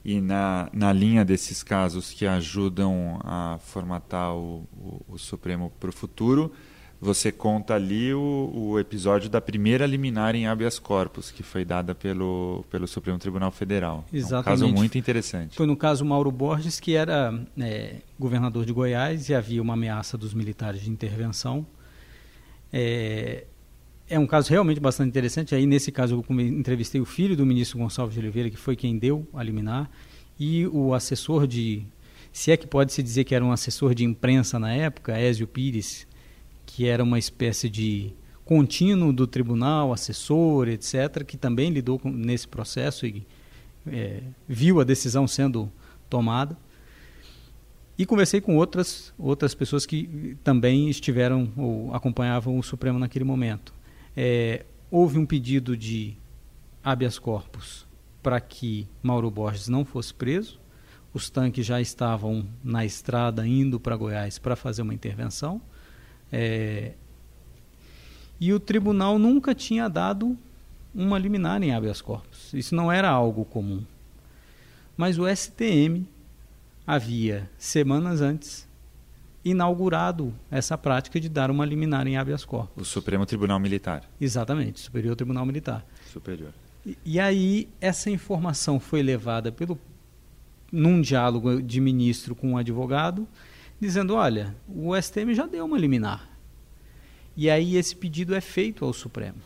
[0.09, 5.90] E na, na linha desses casos que ajudam a formatar o, o, o Supremo para
[5.90, 6.51] o futuro,
[6.99, 11.94] você conta ali o, o, episódio da primeira liminar em habeas corpus, que foi dada
[11.94, 14.03] pelo, pelo Supremo Tribunal Federal.
[14.11, 14.62] Exatamente.
[14.62, 15.55] É um caso muito interessante.
[15.55, 20.16] Foi no caso Mauro Borges, que era é, governador de Goiás e havia uma ameaça
[20.16, 21.66] dos militares de intervenção.
[22.73, 23.44] É,
[24.09, 25.55] é um caso realmente bastante interessante.
[25.55, 28.99] Aí, nesse caso, eu entrevistei o filho do ministro Gonçalves de Oliveira, que foi quem
[28.99, 29.90] deu a liminar,
[30.38, 31.87] e o assessor de,
[32.33, 35.47] se é que pode se dizer que era um assessor de imprensa na época, Ézio
[35.47, 36.07] Pires,
[36.64, 38.12] que era uma espécie de
[38.44, 43.27] contínuo do tribunal, assessor, etc., que também lidou com, nesse processo e
[43.87, 45.71] é, viu a decisão sendo
[46.09, 46.57] tomada.
[47.99, 53.75] E conversei com outras, outras pessoas que também estiveram ou acompanhavam o Supremo naquele momento.
[54.20, 56.16] É, houve um pedido de
[56.83, 57.87] habeas corpus
[58.20, 60.61] para que Mauro Borges não fosse preso.
[61.14, 65.62] Os tanques já estavam na estrada indo para Goiás para fazer uma intervenção.
[66.33, 66.94] É,
[68.40, 70.37] e o tribunal nunca tinha dado
[70.92, 72.52] uma liminar em habeas corpus.
[72.52, 73.85] Isso não era algo comum.
[74.96, 76.04] Mas o STM
[76.85, 78.67] havia, semanas antes,
[79.50, 82.82] inaugurado essa prática de dar uma liminar em habeas corpus.
[82.82, 84.08] O Supremo Tribunal Militar.
[84.20, 85.84] Exatamente, Superior Tribunal Militar.
[86.12, 86.52] Superior.
[86.84, 89.78] E, e aí essa informação foi levada pelo
[90.70, 93.26] num diálogo de ministro com um advogado
[93.80, 96.28] dizendo: olha, o STM já deu uma liminar.
[97.37, 99.38] E aí esse pedido é feito ao Supremo.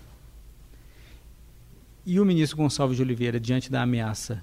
[2.04, 4.42] E o ministro Gonçalves de Oliveira, diante da ameaça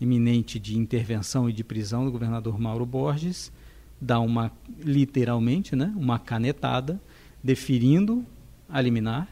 [0.00, 3.50] iminente de intervenção e de prisão do governador Mauro Borges,
[4.00, 7.00] dá uma, literalmente, né, uma canetada,
[7.42, 8.24] deferindo
[8.68, 9.28] a liminar.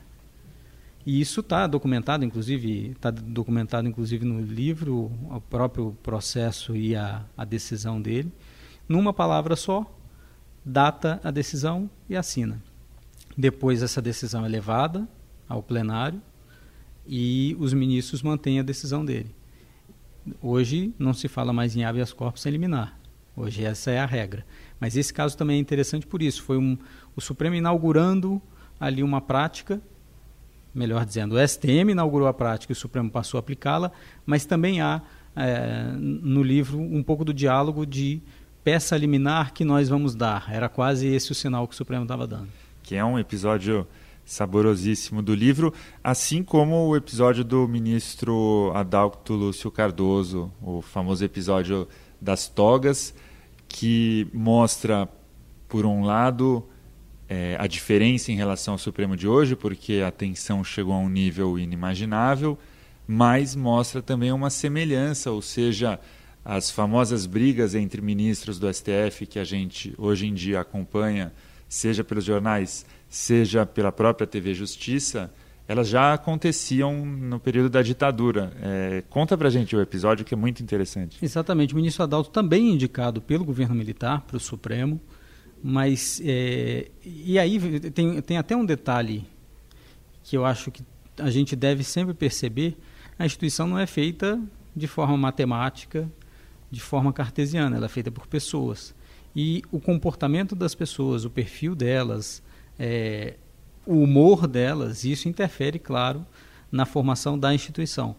[1.06, 7.24] E isso está documentado, inclusive, está documentado inclusive no livro, o próprio processo e a,
[7.36, 8.32] a decisão dele
[8.88, 9.90] numa palavra só,
[10.64, 12.62] data a decisão e assina.
[13.36, 15.08] Depois essa decisão é levada
[15.48, 16.20] ao plenário
[17.06, 19.34] e os ministros mantêm a decisão dele.
[20.40, 22.98] Hoje não se fala mais em habeas corpus sem liminar.
[23.36, 24.44] Hoje essa é a regra.
[24.78, 26.42] Mas esse caso também é interessante por isso.
[26.42, 26.78] Foi um,
[27.16, 28.40] o Supremo inaugurando
[28.78, 29.80] ali uma prática,
[30.74, 33.90] melhor dizendo, o STM inaugurou a prática e o Supremo passou a aplicá-la,
[34.26, 35.00] mas também há
[35.36, 38.20] é, no livro um pouco do diálogo de
[38.62, 40.46] peça liminar que nós vamos dar.
[40.50, 42.48] Era quase esse o sinal que o Supremo estava dando.
[42.82, 43.86] Que é um episódio
[44.24, 51.86] saborosíssimo do livro, assim como o episódio do ministro Adalto Lúcio Cardoso, o famoso episódio
[52.24, 53.14] das togas,
[53.68, 55.08] que mostra,
[55.68, 56.66] por um lado,
[57.28, 61.08] é, a diferença em relação ao Supremo de hoje, porque a tensão chegou a um
[61.08, 62.58] nível inimaginável,
[63.06, 66.00] mas mostra também uma semelhança, ou seja,
[66.44, 71.32] as famosas brigas entre ministros do STF que a gente hoje em dia acompanha,
[71.68, 75.30] seja pelos jornais, seja pela própria TV Justiça,
[75.66, 78.52] elas já aconteciam no período da ditadura.
[78.60, 81.18] É, conta pra gente o episódio que é muito interessante.
[81.22, 81.72] Exatamente.
[81.72, 85.00] O ministro Adalto também indicado pelo governo militar para o Supremo,
[85.62, 89.26] mas é, e aí tem, tem até um detalhe
[90.22, 90.82] que eu acho que
[91.18, 92.76] a gente deve sempre perceber:
[93.18, 94.38] a instituição não é feita
[94.76, 96.10] de forma matemática,
[96.70, 98.94] de forma cartesiana, ela é feita por pessoas.
[99.34, 102.42] E o comportamento das pessoas, o perfil delas,
[102.78, 103.34] é,
[103.86, 106.24] o humor delas, isso interfere, claro,
[106.70, 108.16] na formação da instituição.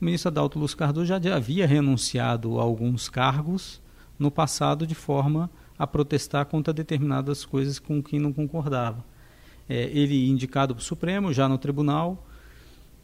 [0.00, 3.80] O ministro Adalto Luz Cardoso já havia renunciado a alguns cargos
[4.18, 9.04] no passado de forma a protestar contra determinadas coisas com quem não concordava.
[9.68, 12.26] É, ele indicado para o Supremo, já no tribunal,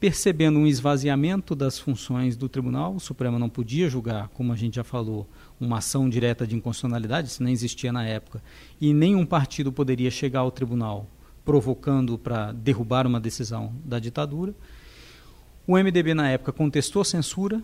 [0.01, 4.77] percebendo um esvaziamento das funções do tribunal, o Supremo não podia julgar, como a gente
[4.77, 5.29] já falou,
[5.61, 8.43] uma ação direta de inconstitucionalidade, isso não existia na época,
[8.81, 11.09] e nenhum partido poderia chegar ao tribunal
[11.45, 14.55] provocando para derrubar uma decisão da ditadura.
[15.67, 17.63] O MDB, na época, contestou censura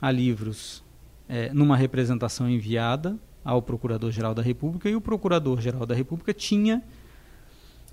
[0.00, 0.82] a livros
[1.28, 6.82] é, numa representação enviada ao Procurador-Geral da República, e o Procurador-Geral da República tinha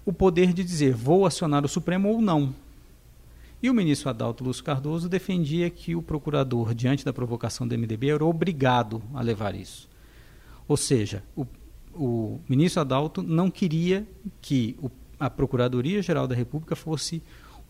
[0.05, 2.53] o poder de dizer vou acionar o Supremo ou não.
[3.61, 8.09] E o ministro Adalto Lúcio Cardoso defendia que o procurador, diante da provocação do MDB,
[8.11, 9.89] era obrigado a levar isso.
[10.67, 11.45] Ou seja, o,
[11.93, 14.07] o ministro Adalto não queria
[14.41, 17.21] que o, a Procuradoria-Geral da República fosse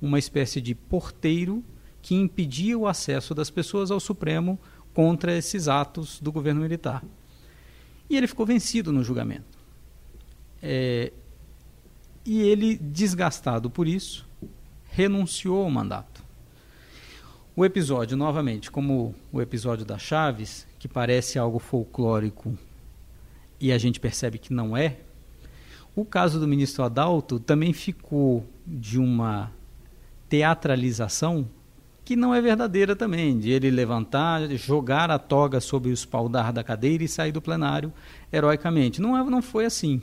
[0.01, 1.63] uma espécie de porteiro
[2.01, 4.59] que impedia o acesso das pessoas ao Supremo
[4.93, 7.03] contra esses atos do governo militar.
[8.09, 9.57] E ele ficou vencido no julgamento.
[10.61, 11.11] É,
[12.25, 14.27] e ele, desgastado por isso,
[14.89, 16.23] renunciou ao mandato.
[17.55, 22.57] O episódio, novamente, como o episódio da Chaves, que parece algo folclórico
[23.59, 24.97] e a gente percebe que não é,
[25.97, 29.51] o caso do ministro Adalto também ficou de uma
[30.29, 31.49] teatralização
[32.05, 36.63] que não é verdadeira também, de ele levantar, jogar a toga sobre o espaldar da
[36.63, 37.91] cadeira e sair do plenário
[38.31, 39.01] heroicamente.
[39.01, 39.99] Não, é, não foi assim.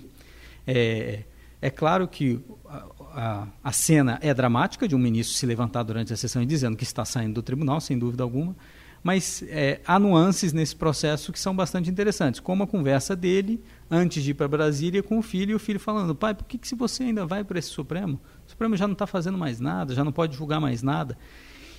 [0.66, 1.22] É,
[1.62, 6.12] é claro que a, a, a, cena é dramática de um ministro se levantar durante
[6.12, 8.56] a sessão e dizendo que está saindo do tribunal, sem dúvida alguma,
[9.04, 14.24] mas é, há nuances nesse processo que são bastante interessantes, como a conversa dele antes
[14.24, 16.66] de ir para Brasília com o filho, e o filho falando, pai, por que, que
[16.66, 18.18] se você ainda vai para esse Supremo?
[18.46, 21.18] O Supremo já não está fazendo mais nada, já não pode julgar mais nada.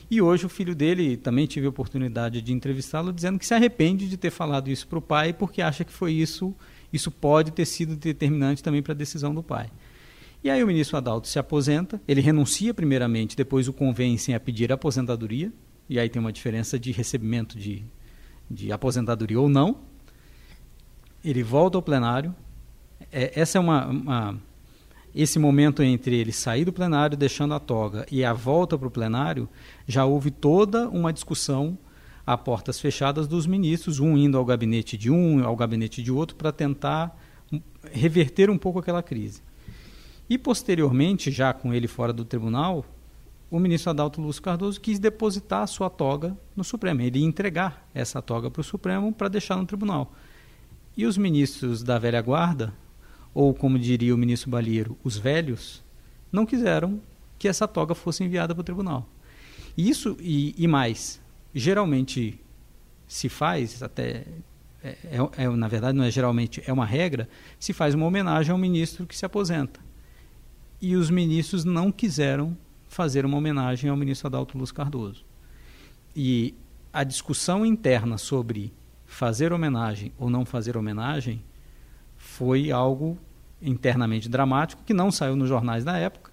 [0.09, 4.07] E hoje o filho dele, também tive a oportunidade de entrevistá-lo, dizendo que se arrepende
[4.07, 6.53] de ter falado isso para o pai, porque acha que foi isso,
[6.93, 9.71] isso pode ter sido determinante também para a decisão do pai.
[10.43, 14.71] E aí o ministro Adalto se aposenta, ele renuncia primeiramente, depois o convencem a pedir
[14.71, 15.51] a aposentadoria,
[15.89, 17.83] e aí tem uma diferença de recebimento de,
[18.49, 19.77] de aposentadoria ou não.
[21.23, 22.36] Ele volta ao plenário.
[23.11, 24.41] É, essa é uma, uma
[25.15, 28.91] esse momento entre ele sair do plenário, deixando a toga, e a volta para o
[28.91, 29.47] plenário,
[29.88, 31.77] já houve toda uma discussão
[32.27, 36.36] a portas fechadas dos ministros, um indo ao gabinete de um, ao gabinete de outro,
[36.36, 37.17] para tentar
[37.93, 39.41] reverter um pouco aquela crise.
[40.29, 42.83] E posteriormente, já com ele fora do tribunal,
[43.50, 47.02] o ministro Adalto Lúcio Cardoso quis depositar a sua toga no Supremo.
[47.02, 50.14] Ele ia entregar essa toga para o Supremo para deixar no tribunal.
[50.98, 52.74] E os ministros da velha guarda,
[53.34, 55.84] ou como diria o ministro Balheiro, os velhos,
[56.32, 57.02] não quiseram
[57.38, 59.08] que essa toga fosse enviada para o tribunal.
[59.78, 61.22] Isso e, e mais,
[61.54, 62.39] geralmente
[63.08, 64.26] se faz, até
[64.84, 67.28] é, é, é, na verdade não é geralmente, é uma regra,
[67.60, 69.80] se faz uma homenagem ao ministro que se aposenta.
[70.82, 72.58] E os ministros não quiseram
[72.96, 75.26] fazer uma homenagem ao ministro Adalto Luz Cardoso.
[76.16, 76.56] E
[76.93, 78.74] a discussão interna sobre
[79.06, 81.43] fazer homenagem ou não fazer homenagem
[82.16, 83.18] foi algo
[83.62, 86.32] internamente dramático, que não saiu nos jornais na época,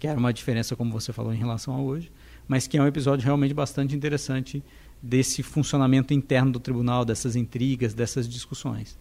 [0.00, 2.10] que era uma diferença, como você falou, em relação a hoje,
[2.48, 4.64] mas que é um episódio realmente bastante interessante
[5.00, 8.98] desse funcionamento interno do tribunal, dessas intrigas, dessas discussões.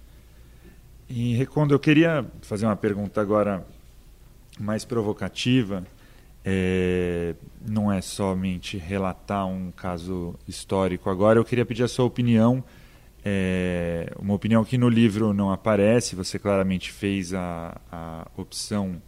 [1.09, 3.65] E, Recondo, eu queria fazer uma pergunta agora
[4.59, 5.83] mais provocativa.
[6.51, 7.35] É,
[7.67, 11.09] não é somente relatar um caso histórico.
[11.09, 12.63] Agora, eu queria pedir a sua opinião
[13.23, 19.01] é uma opinião que no livro não aparece, você claramente fez a, a opção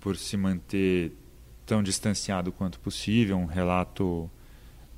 [0.00, 1.12] por se manter
[1.66, 4.30] tão distanciado quanto possível, um relato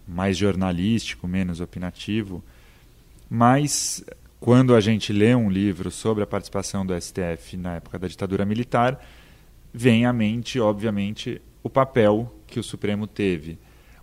[0.07, 2.43] mais jornalístico, menos opinativo.
[3.29, 4.05] Mas
[4.39, 8.45] quando a gente lê um livro sobre a participação do STF na época da ditadura
[8.45, 9.05] militar,
[9.75, 13.59] vem à mente, obviamente, o papel que o Supremo teve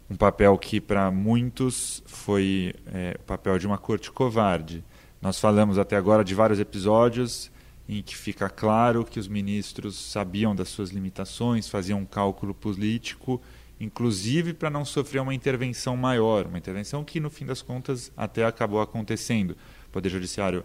[0.10, 4.84] um papel que para muitos foi é, o papel de uma corte covarde.
[5.22, 7.51] Nós falamos até agora de vários episódios
[7.88, 13.39] em que fica claro que os ministros sabiam das suas limitações, faziam um cálculo político,
[13.80, 18.45] inclusive para não sofrer uma intervenção maior, uma intervenção que no fim das contas até
[18.45, 19.51] acabou acontecendo.
[19.88, 20.64] O Poder Judiciário,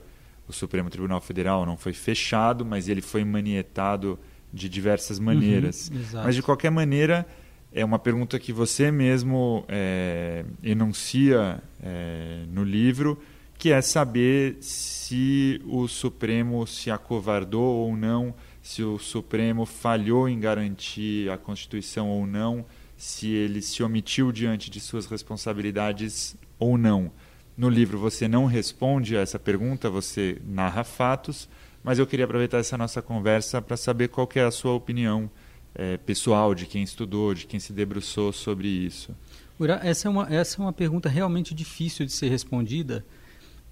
[0.48, 4.18] o Supremo Tribunal Federal não foi fechado, mas ele foi manietado
[4.54, 5.90] de diversas maneiras.
[5.92, 7.26] Uhum, mas de qualquer maneira,
[7.72, 13.20] é uma pergunta que você mesmo é, enuncia é, no livro,
[13.58, 18.32] que é saber se o Supremo se acovardou ou não,
[18.62, 22.64] se o Supremo falhou em garantir a Constituição ou não,
[22.96, 27.10] se ele se omitiu diante de suas responsabilidades ou não.
[27.56, 31.48] No livro você não responde a essa pergunta, você narra fatos,
[31.84, 35.30] mas eu queria aproveitar essa nossa conversa para saber qual é a sua opinião
[35.74, 39.14] é, pessoal de quem estudou, de quem se debruçou sobre isso?
[39.82, 43.04] Essa é, uma, essa é uma pergunta realmente difícil de ser respondida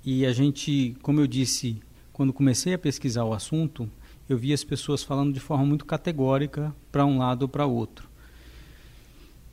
[0.05, 1.81] e a gente, como eu disse,
[2.13, 3.89] quando comecei a pesquisar o assunto,
[4.29, 8.11] eu vi as pessoas falando de forma muito categórica para um lado ou para outro.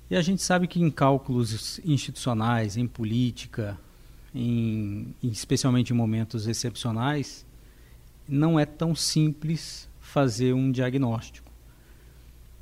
[0.09, 3.77] E a gente sabe que em cálculos institucionais, em política,
[4.33, 7.45] em, especialmente em momentos excepcionais,
[8.29, 11.49] não é tão simples fazer um diagnóstico.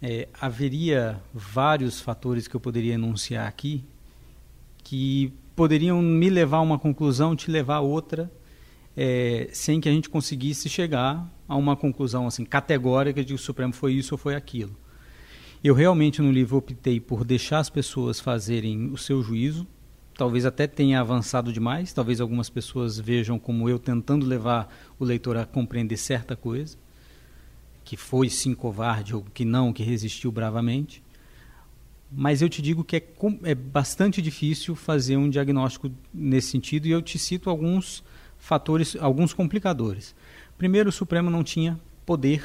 [0.02, 3.84] É, haveria vários fatores que eu poderia enunciar aqui
[4.88, 8.32] que poderiam me levar a uma conclusão, te levar a outra,
[8.96, 13.38] é, sem que a gente conseguisse chegar a uma conclusão assim categórica de que o
[13.38, 14.74] Supremo foi isso ou foi aquilo.
[15.64, 19.68] Eu realmente no livro optei por deixar as pessoas fazerem o seu juízo.
[20.18, 25.38] Talvez até tenha avançado demais, talvez algumas pessoas vejam como eu tentando levar o leitor
[25.38, 26.78] a compreender certa coisa
[27.88, 31.02] que foi sim covarde ou que não, que resistiu bravamente.
[32.12, 33.04] mas eu te digo que é,
[33.44, 38.04] é bastante difícil fazer um diagnóstico nesse sentido e eu te cito alguns
[38.38, 40.14] fatores, alguns complicadores.
[40.58, 42.44] Primeiro, o Supremo não tinha poder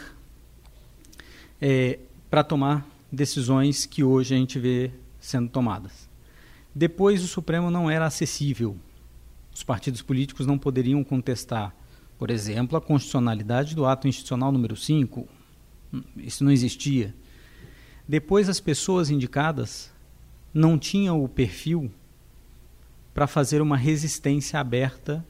[1.60, 1.98] é,
[2.30, 6.11] para tomar decisões que hoje a gente vê sendo tomadas.
[6.74, 8.76] Depois, o Supremo não era acessível.
[9.54, 11.74] Os partidos políticos não poderiam contestar,
[12.18, 15.28] por exemplo, a constitucionalidade do ato institucional número 5.
[16.16, 17.14] Isso não existia.
[18.08, 19.92] Depois, as pessoas indicadas
[20.54, 21.90] não tinham o perfil
[23.12, 25.24] para fazer uma resistência aberta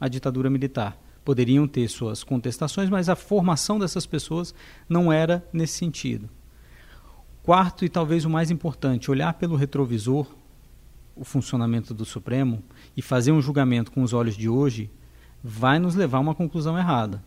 [0.00, 0.96] à ditadura militar.
[1.24, 4.54] Poderiam ter suas contestações, mas a formação dessas pessoas
[4.88, 6.28] não era nesse sentido.
[7.42, 10.26] Quarto e talvez o mais importante, olhar pelo retrovisor
[11.16, 12.62] o funcionamento do Supremo
[12.96, 14.90] e fazer um julgamento com os olhos de hoje
[15.42, 17.22] vai nos levar a uma conclusão errada.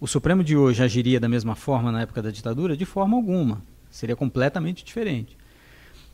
[0.00, 2.76] O Supremo de hoje agiria da mesma forma na época da ditadura?
[2.76, 3.62] De forma alguma.
[3.90, 5.36] Seria completamente diferente.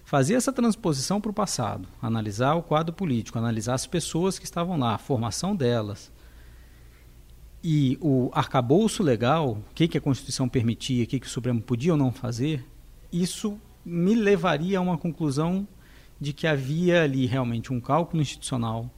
[0.05, 4.79] Fazer essa transposição para o passado, analisar o quadro político, analisar as pessoas que estavam
[4.79, 6.13] lá, a formação delas,
[7.67, 11.63] e o arcabouço legal, o que, que a Constituição permitia, o que, que o Supremo
[11.63, 12.63] podia ou não fazer,
[13.11, 15.67] isso me levaria a uma conclusão
[16.21, 18.91] de que havia ali realmente um cálculo institucional,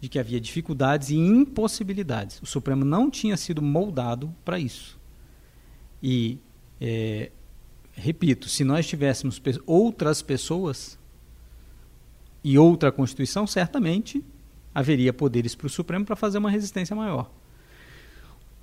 [0.00, 2.40] de que havia dificuldades e impossibilidades.
[2.40, 4.98] O Supremo não tinha sido moldado para isso.
[6.02, 6.38] E
[6.80, 7.32] é,
[7.92, 10.98] repito, se nós tivéssemos outras pessoas
[12.44, 14.24] e outra Constituição, certamente
[14.74, 17.30] haveria poderes para o Supremo para fazer uma resistência maior.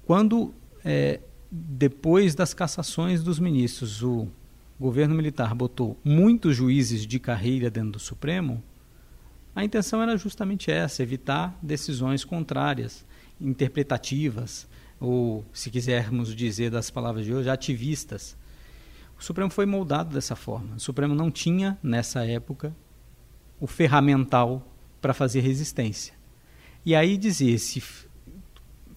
[0.05, 0.53] Quando,
[0.83, 1.19] é,
[1.51, 4.27] depois das cassações dos ministros, o
[4.79, 8.63] governo militar botou muitos juízes de carreira dentro do Supremo,
[9.55, 13.05] a intenção era justamente essa: evitar decisões contrárias,
[13.39, 14.67] interpretativas,
[14.99, 18.37] ou, se quisermos dizer das palavras de hoje, ativistas
[19.19, 20.75] o Supremo foi moldado dessa forma.
[20.75, 22.75] O Supremo não tinha, nessa época,
[23.59, 24.65] o ferramental
[25.01, 26.13] para fazer resistência.
[26.85, 27.81] E aí dizer se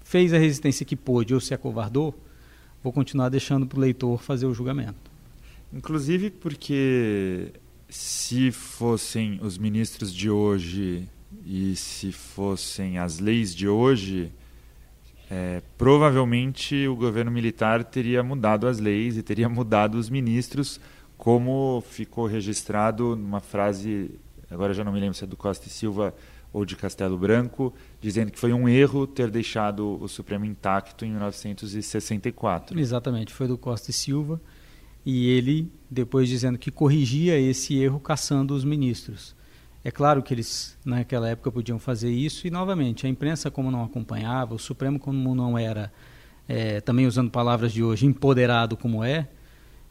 [0.03, 2.15] fez a resistência que pôde ou se acovardou,
[2.83, 5.11] vou continuar deixando para o leitor fazer o julgamento.
[5.73, 7.53] Inclusive porque
[7.89, 11.09] se fossem os ministros de hoje
[11.45, 14.33] e se fossem as leis de hoje,
[15.31, 20.81] é, provavelmente o governo militar teria mudado as leis e teria mudado os ministros,
[21.17, 24.11] como ficou registrado numa frase,
[24.51, 26.15] agora já não me lembro se é do Costa e Silva
[26.51, 31.11] ou de Castelo Branco, dizendo que foi um erro ter deixado o Supremo intacto em
[31.11, 32.79] 1964.
[32.79, 34.41] Exatamente, foi do Costa e Silva,
[35.11, 39.35] e ele depois dizendo que corrigia esse erro caçando os ministros.
[39.83, 43.83] É claro que eles, naquela época, podiam fazer isso, e, novamente, a imprensa, como não
[43.83, 45.91] acompanhava, o Supremo, como não era,
[46.47, 49.31] é, também usando palavras de hoje, empoderado como é,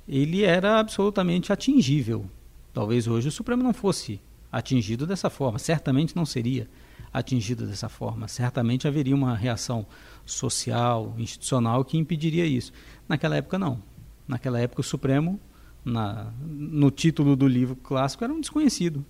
[0.07, 2.29] ele era absolutamente atingível.
[2.71, 6.69] Talvez hoje o Supremo não fosse atingido dessa forma, certamente não seria
[7.11, 9.83] atingido dessa forma, certamente haveria uma reação
[10.23, 12.71] social, institucional que impediria isso.
[13.09, 13.81] Naquela época, não.
[14.27, 15.39] Naquela época, o Supremo,
[15.85, 19.05] na, no título do livro clássico, era um desconhecido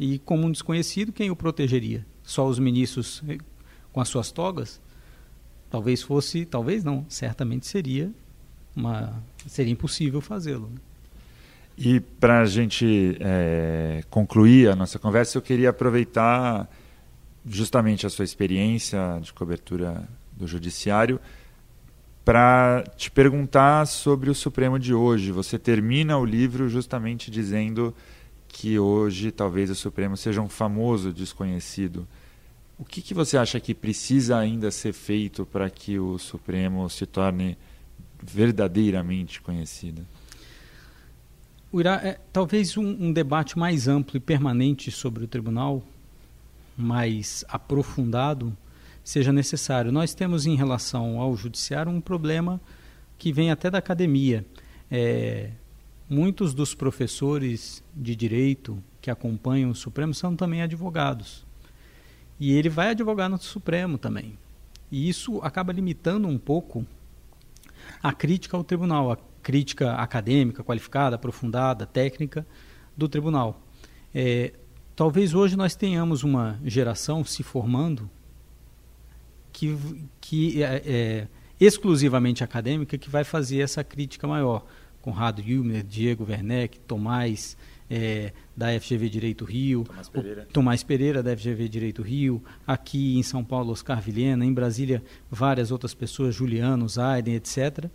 [0.00, 2.06] e, como um desconhecido, quem o protegeria?
[2.22, 3.36] Só os ministros eh,
[3.92, 4.80] com as suas togas?
[5.70, 8.10] Talvez fosse, talvez não, certamente seria
[8.74, 10.70] uma, seria impossível fazê-lo.
[10.70, 10.80] Né?
[11.76, 16.66] E para a gente é, concluir a nossa conversa, eu queria aproveitar
[17.44, 21.20] justamente a sua experiência de cobertura do judiciário
[22.24, 25.32] para te perguntar sobre o Supremo de hoje.
[25.32, 27.94] Você termina o livro justamente dizendo
[28.48, 32.06] que hoje talvez o Supremo seja um famoso desconhecido.
[32.78, 37.06] O que, que você acha que precisa ainda ser feito para que o Supremo se
[37.06, 37.56] torne
[38.22, 40.06] verdadeiramente conhecido?
[41.72, 45.82] Irá, é, talvez um, um, debate mais amplo e permanente sobre o tribunal,
[46.76, 48.56] mais aprofundado,
[49.10, 49.90] seja necessário.
[49.90, 52.60] Nós temos em relação ao judiciário um problema
[53.18, 54.46] que vem até da academia.
[54.88, 55.50] É,
[56.08, 61.44] muitos dos professores de direito que acompanham o Supremo são também advogados.
[62.38, 64.38] E ele vai advogar no Supremo também.
[64.92, 66.86] E isso acaba limitando um pouco
[68.00, 72.46] a crítica ao tribunal, a crítica acadêmica, qualificada, aprofundada, técnica
[72.96, 73.60] do tribunal.
[74.14, 74.52] É,
[74.94, 78.08] talvez hoje nós tenhamos uma geração se formando
[79.52, 79.76] que,
[80.20, 81.28] que é, é
[81.60, 84.64] exclusivamente acadêmica que vai fazer essa crítica maior.
[85.02, 87.56] Conrado Hilmer, Diego Werneck, Tomás
[87.90, 90.48] é, da FGV Direito Rio, Tomás Pereira.
[90.52, 95.72] Tomás Pereira da FGV Direito Rio, aqui em São Paulo Oscar Vilhena, em Brasília várias
[95.72, 97.86] outras pessoas, Juliano, Zaiden, etc.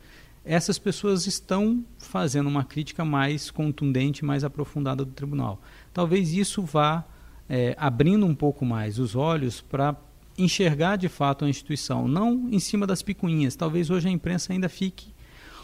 [0.43, 5.61] essas pessoas estão fazendo uma crítica mais contundente, mais aprofundada do tribunal.
[5.93, 7.05] Talvez isso vá
[7.47, 9.95] é, abrindo um pouco mais os olhos para
[10.37, 13.55] enxergar de fato a instituição, não em cima das picuinhas.
[13.55, 15.13] Talvez hoje a imprensa ainda fique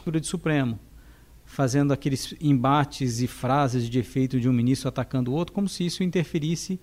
[0.10, 0.80] de Supremo,
[1.46, 5.86] fazendo aqueles embates e frases de efeito de um ministro atacando o outro, como se
[5.86, 6.80] isso interferisse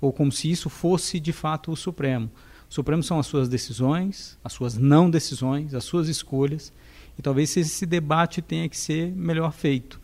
[0.00, 2.30] ou como se isso fosse de fato o Supremo.
[2.68, 6.72] O Supremo são as suas decisões, as suas não decisões, as suas escolhas,
[7.18, 9.99] e talvez esse debate tenha que ser melhor feito.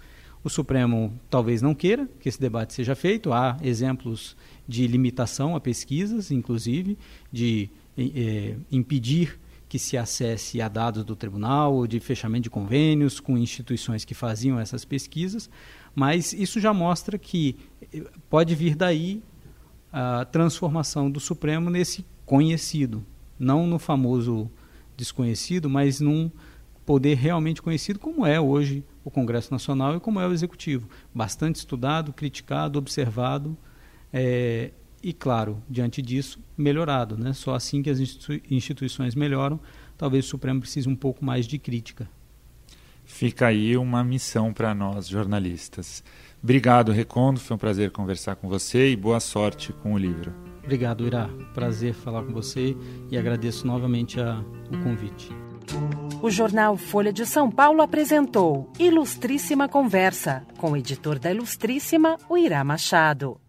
[0.47, 4.37] O Supremo talvez não queira que esse debate seja feito, há exemplos
[4.69, 6.97] de limitação a pesquisas, inclusive,
[7.33, 7.69] de
[7.99, 13.37] eh, impedir que se acesse a dados do tribunal ou de fechamento de convênios com
[13.37, 15.51] instituições que faziam essas pesquisas,
[15.97, 17.57] mas isso já mostra que
[17.93, 19.25] eh, pode vir daí
[19.93, 23.05] a transformação do Supremo nesse conhecido,
[23.37, 24.49] não no famoso
[24.97, 26.31] desconhecido, mas num
[26.85, 30.89] poder realmente conhecido como é hoje o Congresso Nacional e como é o Executivo.
[31.15, 33.57] Bastante estudado, criticado, observado
[34.13, 37.17] é, e, claro, diante disso, melhorado.
[37.17, 37.33] Né?
[37.33, 38.01] Só assim que as
[38.51, 39.61] instituições melhoram,
[39.97, 42.11] talvez o Supremo precise um pouco mais de crítica.
[43.05, 46.03] Fica aí uma missão para nós, jornalistas.
[46.43, 47.39] Obrigado, Recondo.
[47.39, 50.35] Foi um prazer conversar com você e boa sorte com o livro.
[50.65, 51.29] Obrigado, Irá.
[51.55, 52.77] Prazer falar com você
[53.09, 55.31] e agradeço novamente a, o convite.
[56.23, 62.37] O jornal Folha de São Paulo apresentou Ilustríssima Conversa, com o editor da Ilustríssima, o
[62.37, 63.41] Irá Machado.